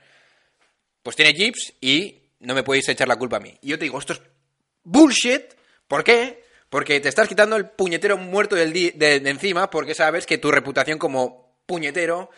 pues 1.03 1.17
tiene 1.17 1.35
chips 1.35 1.75
y 1.81 2.23
no 2.41 2.55
me 2.55 2.63
podéis 2.63 2.89
echar 2.89 3.09
la 3.09 3.17
culpa 3.17 3.39
a 3.39 3.41
mí. 3.41 3.57
Y 3.63 3.69
yo 3.69 3.79
te 3.79 3.85
digo, 3.85 3.99
esto 3.99 4.13
es 4.13 4.23
bullshit. 4.83 5.43
¿Por 5.89 6.05
qué? 6.05 6.45
Porque 6.69 7.01
te 7.01 7.09
estás 7.09 7.29
quitando 7.29 7.57
el 7.57 7.67
puñetero 7.67 8.17
muerto 8.17 8.57
de, 8.57 9.23
encima 9.25 9.71
porque 9.71 9.95
sabes 9.95 10.27
que 10.27 10.39
tu 10.39 10.51
reputación 10.51 10.99
como 10.99 11.57
puñetero 11.67 12.31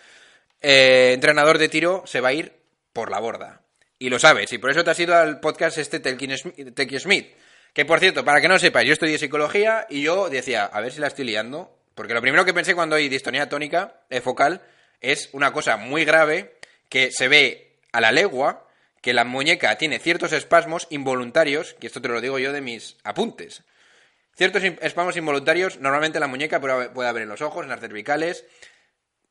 eh, 0.61 1.13
entrenador 1.15 1.59
de 1.59 1.69
tiro 1.69 2.03
se 2.07 2.21
va 2.21 2.29
a 2.29 2.33
ir 2.33 2.53
por 2.93 3.11
la 3.11 3.19
borda. 3.19 3.63
Y 3.99 4.11
lo 4.11 4.19
sabes. 4.19 4.53
Y 4.53 4.59
por 4.59 4.71
eso 4.71 4.85
te 4.85 4.91
has 4.91 5.01
ido 5.01 5.17
al 5.17 5.41
podcast 5.41 5.79
este 5.79 6.01
Telkin 6.01 6.37
Smith. 6.99 7.35
Que 7.73 7.85
por 7.85 8.01
cierto, 8.01 8.25
para 8.25 8.41
que 8.41 8.49
no 8.49 8.55
lo 8.55 8.61
sepáis, 8.61 8.87
yo 8.87 8.93
estudié 8.95 9.19
psicología 9.19 9.87
y 9.89 10.03
yo 10.03 10.29
decía, 10.29 10.65
a 10.65 10.81
ver 10.81 10.93
si 10.93 11.01
la 11.01 11.09
estoy 11.09 11.25
liando. 11.25 11.76
Porque 11.97 12.13
lo 12.13 12.21
primero 12.21 12.45
que 12.45 12.53
pensé 12.53 12.75
cuando 12.75 12.95
hay 12.95 13.09
distonía 13.09 13.49
tónica 13.49 14.03
eh, 14.11 14.21
focal 14.21 14.63
es 15.01 15.31
una 15.33 15.53
cosa 15.53 15.79
muy 15.79 16.05
grave 16.05 16.59
que 16.91 17.11
se 17.11 17.27
ve 17.27 17.79
a 17.91 18.03
la 18.03 18.13
legua 18.13 18.69
que 19.01 19.15
la 19.15 19.25
muñeca 19.25 19.79
tiene 19.79 19.99
ciertos 19.99 20.33
espasmos 20.33 20.89
involuntarios, 20.91 21.75
que 21.81 21.87
esto 21.87 22.03
te 22.03 22.09
lo 22.09 22.21
digo 22.21 22.39
yo 22.39 22.53
de 22.53 22.61
mis 22.61 22.97
apuntes. 23.03 23.63
Ciertos 24.37 24.63
espasmos 24.63 25.17
involuntarios, 25.17 25.81
normalmente 25.81 26.21
la 26.21 26.27
muñeca 26.27 26.61
puede 26.61 26.91
puede 26.91 27.09
haber 27.09 27.23
en 27.23 27.31
los 27.31 27.41
ojos, 27.41 27.63
en 27.63 27.71
las 27.71 27.81
cervicales. 27.81 28.45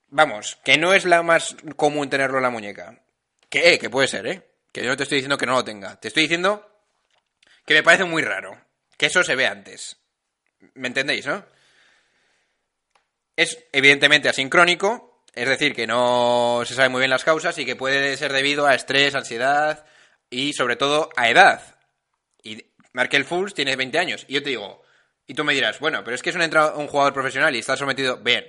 Vamos, 0.08 0.58
que 0.64 0.78
no 0.78 0.94
es 0.94 1.06
la 1.06 1.22
más 1.22 1.56
común 1.76 2.10
tenerlo 2.10 2.38
en 2.38 2.44
la 2.44 2.50
muñeca. 2.50 3.00
Que, 3.48 3.74
eh, 3.74 3.80
que 3.80 3.92
puede 3.92 4.08
ser, 4.08 4.26
¿eh? 4.26 4.42
Que 4.72 4.82
yo 4.82 4.90
no 4.90 4.98
te 4.98 5.04
estoy 5.04 5.18
diciendo 5.18 5.38
que 5.38 5.46
no 5.46 5.54
lo 5.54 5.64
tenga. 5.64 6.00
Te 6.00 6.08
estoy 6.08 6.24
diciendo 6.24 6.68
que 7.66 7.76
me 7.76 7.84
parece 7.84 8.06
muy 8.06 8.24
raro. 8.24 8.60
Que 8.98 9.06
eso 9.06 9.24
se 9.24 9.36
ve 9.36 9.46
antes. 9.46 9.98
¿Me 10.74 10.88
entendéis, 10.88 11.28
no? 11.28 11.46
Es 13.36 13.58
evidentemente 13.72 14.30
asincrónico, 14.30 15.24
es 15.34 15.50
decir, 15.50 15.76
que 15.76 15.88
no 15.88 16.64
se 16.66 16.74
sabe 16.74 16.90
muy 16.90 17.00
bien 17.00 17.10
las 17.10 17.26
causas 17.26 17.58
y 17.58 17.66
que 17.66 17.76
puede 17.76 18.16
ser 18.16 18.32
debido 18.32 18.66
a 18.66 18.76
estrés, 18.76 19.16
ansiedad 19.16 19.86
y 20.30 20.54
sobre 20.54 20.78
todo 20.78 21.10
a 21.18 21.30
edad. 21.30 21.78
Y 22.42 22.66
Markel 22.94 23.26
Fultz 23.26 23.54
tiene 23.54 23.76
20 23.76 24.00
años. 24.00 24.26
Y 24.30 24.36
yo 24.36 24.44
te 24.44 24.52
digo, 24.52 24.82
y 25.28 25.34
tú 25.34 25.44
me 25.44 25.54
dirás, 25.54 25.80
bueno, 25.80 26.04
pero 26.04 26.16
es 26.16 26.22
que 26.22 26.30
es 26.30 26.36
un, 26.36 26.42
un 26.42 26.88
jugador 26.88 27.14
profesional 27.14 27.56
y 27.56 27.60
está 27.60 27.76
sometido. 27.76 28.18
Bien. 28.18 28.46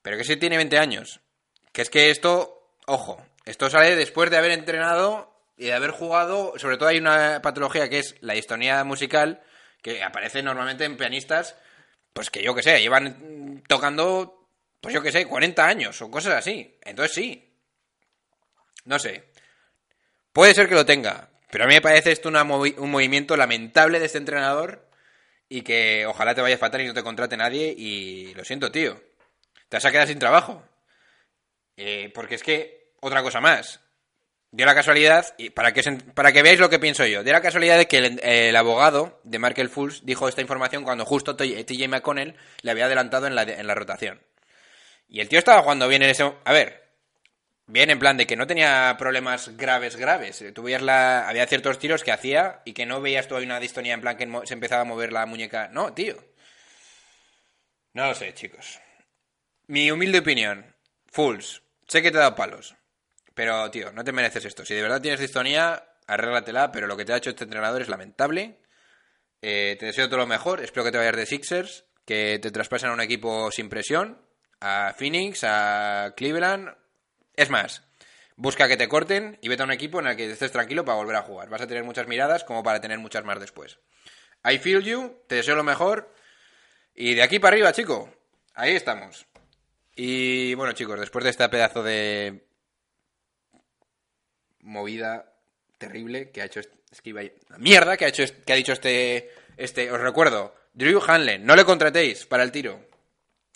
Pero 0.00 0.16
que 0.16 0.24
si 0.24 0.36
tiene 0.36 0.56
20 0.56 0.78
años. 0.78 1.20
Que 1.72 1.82
es 1.82 1.90
que 1.90 2.10
esto, 2.10 2.76
ojo, 2.86 3.24
esto 3.44 3.70
sale 3.70 3.96
después 3.96 4.30
de 4.30 4.36
haber 4.36 4.52
entrenado 4.52 5.34
y 5.56 5.66
de 5.66 5.74
haber 5.74 5.90
jugado. 5.90 6.54
Sobre 6.56 6.76
todo 6.76 6.88
hay 6.88 6.98
una 6.98 7.42
patología 7.42 7.88
que 7.88 7.98
es 7.98 8.16
la 8.20 8.34
distonía 8.34 8.84
musical, 8.84 9.42
que 9.82 10.02
aparece 10.02 10.42
normalmente 10.42 10.84
en 10.84 10.96
pianistas, 10.96 11.56
pues 12.12 12.30
que 12.30 12.42
yo 12.42 12.54
que 12.54 12.62
sé, 12.62 12.80
llevan 12.80 13.62
tocando, 13.68 14.48
pues 14.80 14.94
yo 14.94 15.02
que 15.02 15.12
sé, 15.12 15.26
40 15.26 15.66
años 15.66 16.00
o 16.02 16.10
cosas 16.10 16.34
así. 16.34 16.78
Entonces 16.82 17.14
sí. 17.14 17.54
No 18.84 18.98
sé. 18.98 19.30
Puede 20.32 20.54
ser 20.54 20.68
que 20.68 20.74
lo 20.74 20.86
tenga, 20.86 21.30
pero 21.50 21.64
a 21.64 21.66
mí 21.66 21.74
me 21.74 21.80
parece 21.82 22.12
esto 22.12 22.28
una 22.28 22.42
un 22.42 22.90
movimiento 22.90 23.36
lamentable 23.36 23.98
de 23.98 24.06
este 24.06 24.18
entrenador 24.18 24.88
y 25.48 25.62
que 25.62 26.06
ojalá 26.06 26.34
te 26.34 26.40
vaya 26.40 26.56
fatal 26.56 26.80
y 26.80 26.86
no 26.86 26.94
te 26.94 27.02
contrate 27.02 27.36
nadie 27.36 27.74
y 27.76 28.32
lo 28.34 28.44
siento, 28.44 28.72
tío. 28.72 28.98
Te 29.68 29.76
vas 29.76 29.84
a 29.84 29.90
quedar 29.90 30.08
sin 30.08 30.18
trabajo. 30.18 30.62
Eh, 31.76 32.10
porque 32.14 32.36
es 32.36 32.42
que, 32.42 32.92
otra 33.00 33.22
cosa 33.22 33.40
más. 33.40 33.80
Dio 34.54 34.66
la 34.66 34.74
casualidad, 34.74 35.34
y 35.38 35.48
para 35.48 35.72
que, 35.72 35.82
para 36.14 36.30
que 36.30 36.42
veáis 36.42 36.60
lo 36.60 36.68
que 36.68 36.78
pienso 36.78 37.06
yo, 37.06 37.24
dio 37.24 37.32
la 37.32 37.40
casualidad 37.40 37.78
de 37.78 37.88
que 37.88 38.18
el, 38.22 38.54
abogado 38.54 39.18
de 39.24 39.38
Markel 39.38 39.70
Fultz 39.70 40.02
dijo 40.04 40.28
esta 40.28 40.42
información 40.42 40.84
cuando 40.84 41.06
justo 41.06 41.36
TJ 41.36 41.88
McConnell 41.88 42.36
le 42.60 42.70
había 42.70 42.84
adelantado 42.84 43.26
en 43.26 43.34
la, 43.34 43.44
en 43.44 43.66
la 43.66 43.74
rotación. 43.74 44.20
Y 45.08 45.20
el 45.20 45.28
tío 45.30 45.38
estaba 45.38 45.62
jugando 45.62 45.88
bien 45.88 46.02
en 46.02 46.10
ese... 46.10 46.30
A 46.44 46.52
ver, 46.52 46.82
bien 47.66 47.88
en 47.88 47.98
plan 47.98 48.18
de 48.18 48.26
que 48.26 48.36
no 48.36 48.46
tenía 48.46 48.94
problemas 48.98 49.56
graves, 49.56 49.96
graves. 49.96 50.42
Eh, 50.42 50.52
Tú 50.52 50.62
veías 50.62 50.82
la... 50.82 51.26
Había 51.26 51.46
ciertos 51.46 51.78
tiros 51.78 52.04
que 52.04 52.12
hacía 52.12 52.60
y 52.66 52.74
que 52.74 52.84
no 52.84 53.00
veías 53.00 53.28
tú 53.28 53.36
una 53.36 53.58
distonía 53.58 53.94
en 53.94 54.02
plan 54.02 54.18
que 54.18 54.28
se 54.44 54.52
empezaba 54.52 54.82
a 54.82 54.86
mover 54.86 55.12
la 55.12 55.24
muñeca. 55.24 55.68
No, 55.68 55.94
tío. 55.94 56.16
No 57.94 58.06
lo 58.06 58.14
sé, 58.14 58.34
chicos. 58.34 58.80
Mi 59.66 59.90
humilde 59.90 60.18
opinión. 60.18 60.76
Fools. 61.06 61.62
Sé 61.88 62.02
que 62.02 62.10
te 62.10 62.18
he 62.18 62.20
dado 62.20 62.36
palos. 62.36 62.74
Pero, 63.34 63.70
tío, 63.70 63.92
no 63.92 64.04
te 64.04 64.12
mereces 64.12 64.44
esto. 64.44 64.64
Si 64.64 64.74
de 64.74 64.82
verdad 64.82 65.00
tienes 65.00 65.20
distonía, 65.20 65.84
arréglatela, 66.06 66.72
pero 66.72 66.86
lo 66.86 66.96
que 66.96 67.04
te 67.04 67.12
ha 67.12 67.16
hecho 67.16 67.30
este 67.30 67.44
entrenador 67.44 67.82
es 67.82 67.88
lamentable. 67.88 68.58
Eh, 69.40 69.76
te 69.78 69.86
deseo 69.86 70.08
todo 70.08 70.18
lo 70.18 70.26
mejor. 70.26 70.62
Espero 70.62 70.84
que 70.84 70.92
te 70.92 70.98
vayas 70.98 71.16
de 71.16 71.26
Sixers, 71.26 71.84
que 72.04 72.38
te 72.40 72.50
traspasen 72.50 72.90
a 72.90 72.92
un 72.92 73.00
equipo 73.00 73.50
sin 73.50 73.68
presión, 73.68 74.20
a 74.60 74.94
Phoenix, 74.96 75.44
a 75.44 76.14
Cleveland. 76.16 76.74
Es 77.34 77.50
más, 77.50 77.82
busca 78.36 78.68
que 78.68 78.76
te 78.76 78.88
corten 78.88 79.38
y 79.40 79.48
vete 79.48 79.62
a 79.62 79.66
un 79.66 79.72
equipo 79.72 80.00
en 80.00 80.08
el 80.08 80.16
que 80.16 80.30
estés 80.30 80.52
tranquilo 80.52 80.84
para 80.84 80.98
volver 80.98 81.16
a 81.16 81.22
jugar. 81.22 81.48
Vas 81.48 81.62
a 81.62 81.66
tener 81.66 81.84
muchas 81.84 82.06
miradas 82.06 82.44
como 82.44 82.62
para 82.62 82.80
tener 82.80 82.98
muchas 82.98 83.24
más 83.24 83.40
después. 83.40 83.78
I 84.44 84.58
feel 84.58 84.82
you, 84.82 85.22
te 85.28 85.36
deseo 85.36 85.56
lo 85.56 85.64
mejor. 85.64 86.12
Y 86.94 87.14
de 87.14 87.22
aquí 87.22 87.38
para 87.38 87.54
arriba, 87.54 87.72
chico. 87.72 88.12
Ahí 88.54 88.74
estamos. 88.74 89.26
Y 89.94 90.54
bueno, 90.54 90.72
chicos, 90.72 91.00
después 91.00 91.24
de 91.24 91.30
este 91.30 91.48
pedazo 91.48 91.82
de 91.82 92.46
movida 94.62 95.32
terrible 95.78 96.30
que 96.30 96.42
ha 96.42 96.46
hecho 96.46 96.60
este, 96.60 96.74
es 96.90 97.00
que 97.02 97.10
iba 97.10 97.20
a- 97.20 97.30
la 97.50 97.58
mierda 97.58 97.96
que 97.96 98.04
ha 98.04 98.08
hecho 98.08 98.24
que 98.46 98.52
ha 98.52 98.56
dicho 98.56 98.72
este 98.72 99.30
este 99.56 99.90
os 99.90 100.00
recuerdo 100.00 100.54
Drew 100.72 101.00
Hanlen 101.06 101.44
no 101.44 101.54
le 101.56 101.64
contratéis 101.64 102.26
para 102.26 102.42
el 102.42 102.52
tiro. 102.52 102.80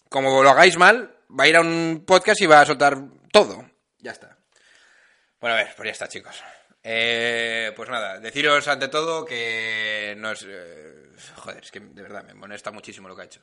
Como 0.08 0.42
lo 0.42 0.50
hagáis 0.50 0.76
mal 0.76 1.16
va 1.28 1.44
a 1.44 1.48
ir 1.48 1.56
a 1.56 1.60
un 1.60 2.04
podcast 2.06 2.40
y 2.40 2.46
va 2.46 2.60
a 2.60 2.66
soltar 2.66 2.98
todo. 3.32 3.68
Ya 3.98 4.12
está. 4.12 4.36
Bueno 5.40 5.54
a 5.56 5.58
ver 5.58 5.72
pues 5.76 5.86
ya 5.86 5.92
está 5.92 6.08
chicos. 6.08 6.42
Eh, 6.88 7.72
pues 7.74 7.88
nada 7.88 8.20
deciros 8.20 8.68
ante 8.68 8.88
todo 8.88 9.24
que 9.24 10.14
nos 10.18 10.44
eh, 10.48 11.08
joder 11.36 11.62
es 11.64 11.70
que 11.72 11.80
de 11.80 12.02
verdad 12.02 12.24
me 12.24 12.34
molesta 12.34 12.70
muchísimo 12.70 13.08
lo 13.08 13.16
que 13.16 13.22
ha 13.22 13.26
hecho. 13.26 13.40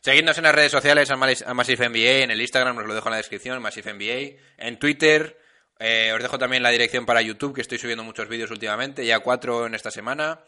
Seguidnos 0.00 0.38
en 0.38 0.44
las 0.44 0.54
redes 0.54 0.72
sociales 0.72 1.10
a 1.10 1.16
Massive 1.16 1.88
NBA, 1.88 2.24
en 2.24 2.30
el 2.30 2.40
Instagram 2.40 2.78
os 2.78 2.86
lo 2.86 2.94
dejo 2.94 3.08
en 3.08 3.12
la 3.12 3.16
descripción, 3.18 3.60
Massive 3.60 3.92
NBA, 3.92 4.40
en 4.56 4.78
Twitter, 4.78 5.38
eh, 5.80 6.12
os 6.14 6.22
dejo 6.22 6.38
también 6.38 6.62
la 6.62 6.70
dirección 6.70 7.06
para 7.06 7.22
YouTube, 7.22 7.54
que 7.54 7.62
estoy 7.62 7.78
subiendo 7.78 8.04
muchos 8.04 8.28
vídeos 8.28 8.50
últimamente, 8.50 9.06
ya 9.06 9.20
cuatro 9.20 9.66
en 9.66 9.74
esta 9.74 9.90
semana. 9.90 10.40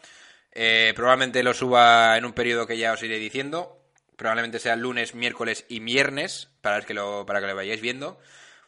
Eh, 0.52 0.92
probablemente 0.94 1.42
lo 1.42 1.54
suba 1.54 2.18
en 2.18 2.26
un 2.26 2.34
periodo 2.34 2.66
que 2.66 2.76
ya 2.76 2.92
os 2.92 3.02
iré 3.02 3.18
diciendo. 3.18 3.80
Probablemente 4.16 4.58
sea 4.58 4.76
lunes, 4.76 5.14
miércoles 5.14 5.64
y 5.68 5.80
viernes, 5.80 6.50
para 6.60 6.82
que 6.82 6.92
lo, 6.92 7.24
para 7.24 7.40
que 7.40 7.46
lo 7.46 7.56
vayáis 7.56 7.80
viendo. 7.80 8.20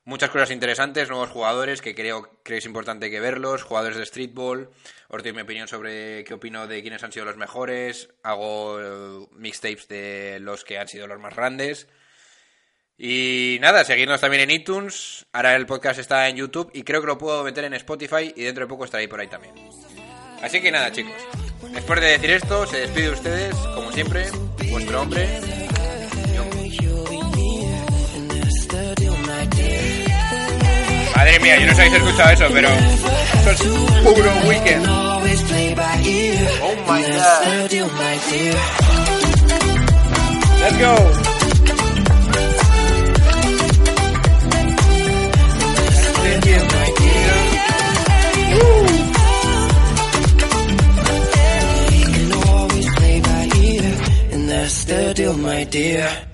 Muchas 0.07 0.31
cosas 0.31 0.51
interesantes, 0.51 1.09
nuevos 1.11 1.31
jugadores 1.31 1.83
que 1.83 1.95
creo, 1.95 2.31
creo 2.43 2.59
es 2.59 2.67
importante 2.67 3.11
que 3.11 3.21
verlos, 3.21 3.63
jugadores 3.63 3.97
de 3.97 4.05
streetball, 4.05 4.71
os 5.09 5.23
doy 5.23 5.33
mi 5.33 5.43
opinión 5.43 5.69
sobre 5.69 6.25
qué 6.25 6.35
opino 6.35 6.67
de 6.67 6.83
quiénes 6.83 7.03
han 7.03 7.13
sido 7.13 7.25
los 7.25 7.37
mejores, 7.39 8.11
hago 8.23 8.81
eh, 8.81 9.27
mixtapes 9.33 9.89
de 9.89 10.39
los 10.41 10.65
que 10.65 10.79
han 10.79 10.89
sido 10.89 11.07
los 11.07 11.21
más 11.21 11.35
grandes. 11.35 11.89
Y 12.97 13.59
nada, 13.61 13.85
seguidnos 13.85 14.21
también 14.21 14.49
en 14.49 14.53
iTunes, 14.53 15.27
ahora 15.33 15.57
el 15.57 15.67
podcast 15.67 15.99
está 15.99 16.29
en 16.29 16.37
YouTube 16.37 16.71
y 16.73 16.85
creo 16.85 17.01
que 17.01 17.09
lo 17.09 17.19
puedo 17.19 17.43
meter 17.43 17.65
en 17.65 17.75
Spotify 17.75 18.33
y 18.37 18.45
dentro 18.45 18.65
de 18.65 18.69
poco 18.69 18.85
estará 18.85 19.01
ahí 19.01 19.09
por 19.09 19.21
ahí 19.21 19.27
también. 19.27 19.55
Así 20.41 20.61
que 20.61 20.71
nada 20.71 20.93
chicos, 20.93 21.13
después 21.73 22.01
de 22.01 22.07
decir 22.07 22.31
esto, 22.31 22.67
se 22.67 22.81
despide 22.81 23.07
de 23.07 23.11
ustedes, 23.11 23.55
como 23.75 23.91
siempre, 23.93 24.27
vuestro 24.71 25.03
hombre. 25.03 25.29
Madre 31.17 31.41
mía, 31.41 31.59
yo 31.59 31.67
no 31.67 31.75
sé 31.75 31.83
si 31.83 31.89
habéis 31.89 31.95
escuchado 31.95 32.31
eso, 32.31 32.49
pero 32.53 32.69
eso 32.69 33.51
es 33.51 33.63
puro 34.05 34.33
weekend. 34.49 34.87
Oh 36.63 36.75
my 36.87 37.03
god. 37.03 37.71
Let's 40.61 40.79
go. 40.79 41.34
My 55.45 55.63
dear. 55.65 56.34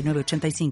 906985. 0.01 0.71